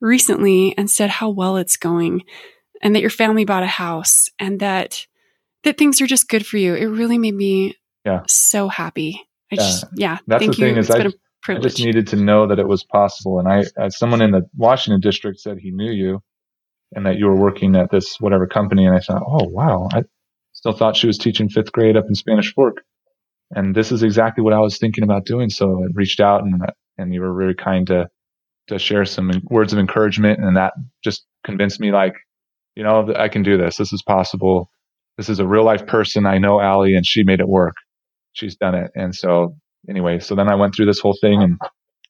[0.01, 2.25] recently and said how well it's going
[2.83, 5.07] and that your family bought a house and that
[5.65, 6.75] that things are just good for you.
[6.75, 8.23] It really made me yeah.
[8.29, 9.26] so happy.
[9.53, 10.19] I just yeah.
[10.27, 10.81] That's thank the thing you.
[10.81, 11.09] is I,
[11.49, 13.39] I just needed to know that it was possible.
[13.39, 16.23] And I as someone in the Washington district said he knew you
[16.95, 19.89] and that you were working at this whatever company and I thought, Oh wow.
[19.93, 20.03] I
[20.53, 22.79] still thought she was teaching fifth grade up in Spanish Fork.
[23.55, 25.51] And this is exactly what I was thinking about doing.
[25.51, 28.09] So I reached out and uh, and you were really kind to
[28.69, 30.73] to share some words of encouragement and that
[31.05, 32.15] just convinced me like
[32.77, 33.79] you know, I can do this.
[33.79, 34.69] This is possible.
[35.17, 36.27] This is a real life person.
[36.27, 37.75] I know Allie and she made it work.
[38.37, 38.91] She's done it.
[38.95, 39.57] And so
[39.89, 41.59] anyway, so then I went through this whole thing and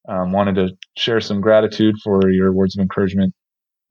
[0.09, 3.33] um, wanted to share some gratitude for your words of encouragement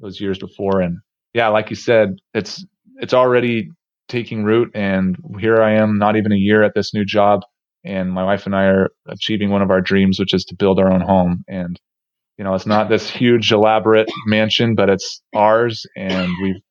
[0.01, 0.81] those years before.
[0.81, 0.97] And
[1.33, 2.63] yeah, like you said, it's,
[2.97, 3.69] it's already
[4.09, 7.41] taking root and here I am, not even a year at this new job.
[7.85, 10.79] And my wife and I are achieving one of our dreams, which is to build
[10.79, 11.45] our own home.
[11.47, 11.79] And
[12.37, 16.61] you know, it's not this huge elaborate mansion, but it's ours and we've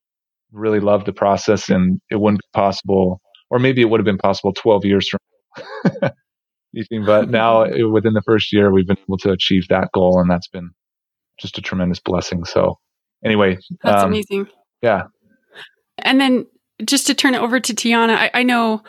[0.52, 3.20] really loved the process and it wouldn't be possible,
[3.50, 5.18] or maybe it would have been possible 12 years from
[7.06, 7.60] but now
[7.90, 10.70] within the first year, we've been able to achieve that goal and that's been
[11.38, 12.44] just a tremendous blessing.
[12.44, 12.78] So
[13.24, 14.48] anyway, that's um, amazing.
[14.82, 15.04] Yeah.
[15.98, 16.46] And then
[16.84, 18.82] just to turn it over to Tiana, I, I know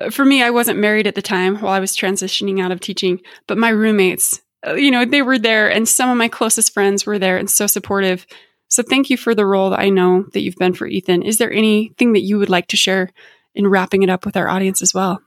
[0.00, 2.80] uh, for me, I wasn't married at the time while I was transitioning out of
[2.80, 6.72] teaching, but my roommates uh, you know, they were there and some of my closest
[6.72, 8.26] friends were there and so supportive.
[8.68, 11.22] So thank you for the role that I know that you've been for Ethan.
[11.22, 13.10] Is there anything that you would like to share
[13.54, 15.20] in wrapping it up with our audience as well?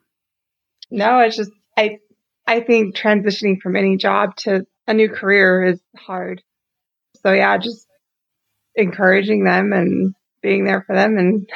[0.91, 1.97] No, it's just I
[2.47, 6.41] I think transitioning from any job to a new career is hard.
[7.23, 7.87] So yeah, just
[8.75, 11.49] encouraging them and being there for them and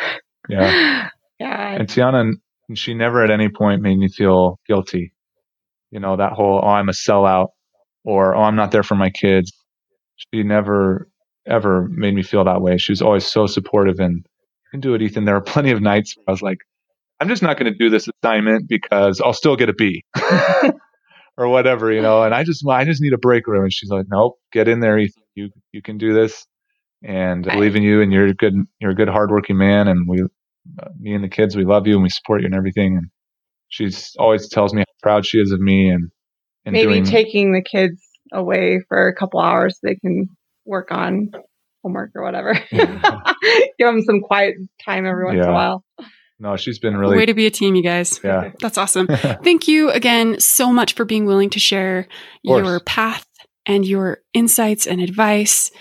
[0.48, 1.10] yeah.
[1.40, 1.76] yeah.
[1.76, 2.34] And Tiana
[2.76, 5.14] she never at any point made me feel guilty
[5.92, 7.50] you know, that whole, oh, I'm a sellout
[8.04, 9.52] or, oh, I'm not there for my kids.
[10.16, 11.10] She never,
[11.46, 12.78] ever made me feel that way.
[12.78, 15.26] She was always so supportive and you can do it, Ethan.
[15.26, 16.60] There are plenty of nights where I was like,
[17.20, 20.04] I'm just not going to do this assignment because I'll still get a B
[21.38, 23.64] or whatever, you know, and I just, I just need a break room.
[23.64, 25.24] And she's like, nope, get in there, Ethan.
[25.36, 26.46] You, you can do this
[27.04, 29.88] and I believe in you and you're a good, you're a good hardworking man.
[29.88, 32.56] And we, uh, me and the kids, we love you and we support you and
[32.56, 32.98] everything.
[32.98, 33.08] And
[33.68, 36.10] she's always tells me how proud she is of me and,
[36.66, 38.02] and Maybe doing, taking the kids
[38.32, 40.28] away for a couple hours so they can
[40.66, 41.32] work on
[41.84, 42.58] homework or whatever.
[42.72, 43.20] Yeah.
[43.78, 44.56] Give them some quiet
[44.86, 45.84] time every once in a while.
[46.40, 48.20] No, she's been really, Way to be a team, you guys.
[48.24, 49.08] yeah, That's awesome.
[49.44, 52.08] Thank you again so much for being willing to share
[52.44, 53.26] your path
[53.66, 55.72] and your insights and advice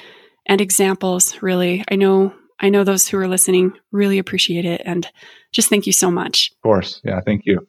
[0.46, 1.40] and examples.
[1.42, 5.08] Really, I know I know those who are listening really appreciate it, and
[5.52, 6.50] just thank you so much.
[6.56, 7.00] of course.
[7.04, 7.20] Yeah.
[7.20, 7.66] Thank you.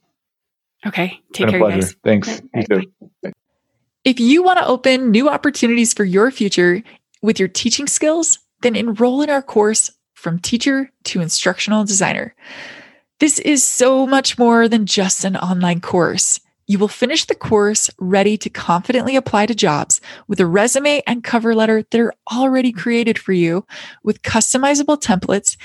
[0.86, 1.96] Okay, take care, guys.
[2.04, 2.42] Thanks.
[2.56, 3.32] You too.
[4.06, 6.82] If you want to open new opportunities for your future
[7.22, 12.34] with your teaching skills, then enroll in our course from teacher to instructional designer.
[13.20, 16.40] This is so much more than just an online course.
[16.68, 21.22] You will finish the course ready to confidently apply to jobs with a resume and
[21.22, 23.66] cover letter that are already created for you
[24.04, 25.58] with customizable templates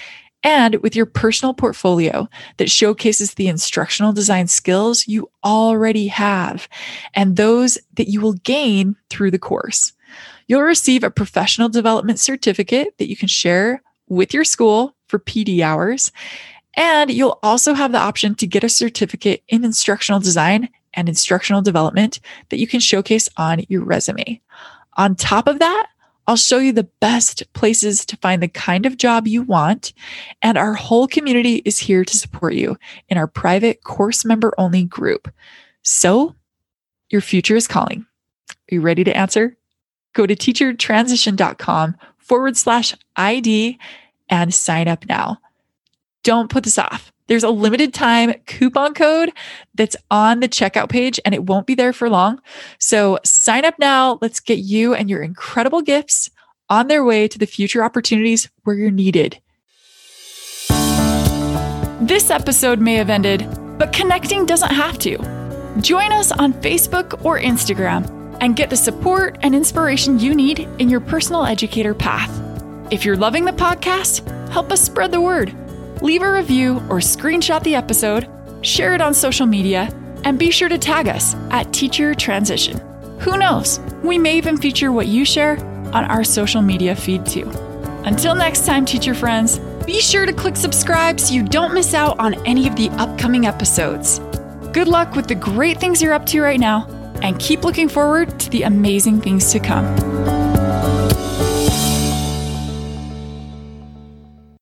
[0.43, 6.69] and with your personal portfolio that showcases the instructional design skills you already have
[7.15, 9.93] and those that you will gain through the course.
[10.49, 15.61] You'll receive a professional development certificate that you can share with your school for PD
[15.61, 16.11] hours.
[16.77, 21.63] And you'll also have the option to get a certificate in instructional design and instructional
[21.63, 24.41] development that you can showcase on your resume.
[24.97, 25.87] On top of that,
[26.27, 29.93] I'll show you the best places to find the kind of job you want.
[30.41, 32.79] And our whole community is here to support you
[33.09, 35.31] in our private course member only group.
[35.83, 36.35] So
[37.11, 38.07] your future is calling.
[38.51, 39.57] Are you ready to answer?
[40.15, 43.79] Go to teachertransition.com forward slash ID
[44.31, 45.39] and sign up now.
[46.25, 47.13] Don't put this off.
[47.27, 49.31] There's a limited time coupon code
[49.75, 52.41] that's on the checkout page and it won't be there for long.
[52.79, 54.19] So sign up now.
[54.21, 56.31] Let's get you and your incredible gifts
[56.69, 59.41] on their way to the future opportunities where you're needed.
[62.01, 63.47] This episode may have ended,
[63.79, 65.17] but connecting doesn't have to.
[65.81, 70.91] Join us on Facebook or Instagram and get the support and inspiration you need in
[70.91, 72.31] your personal educator path.
[72.91, 75.55] If you're loving the podcast, help us spread the word.
[76.05, 78.29] Leave a review or screenshot the episode,
[78.61, 79.89] share it on social media,
[80.25, 82.77] and be sure to tag us at Teacher Transition.
[83.21, 83.81] Who knows?
[84.03, 85.57] We may even feature what you share
[85.95, 87.49] on our social media feed too.
[88.05, 92.19] Until next time, teacher friends, be sure to click subscribe so you don't miss out
[92.19, 94.19] on any of the upcoming episodes.
[94.75, 96.87] Good luck with the great things you're up to right now,
[97.23, 99.87] and keep looking forward to the amazing things to come.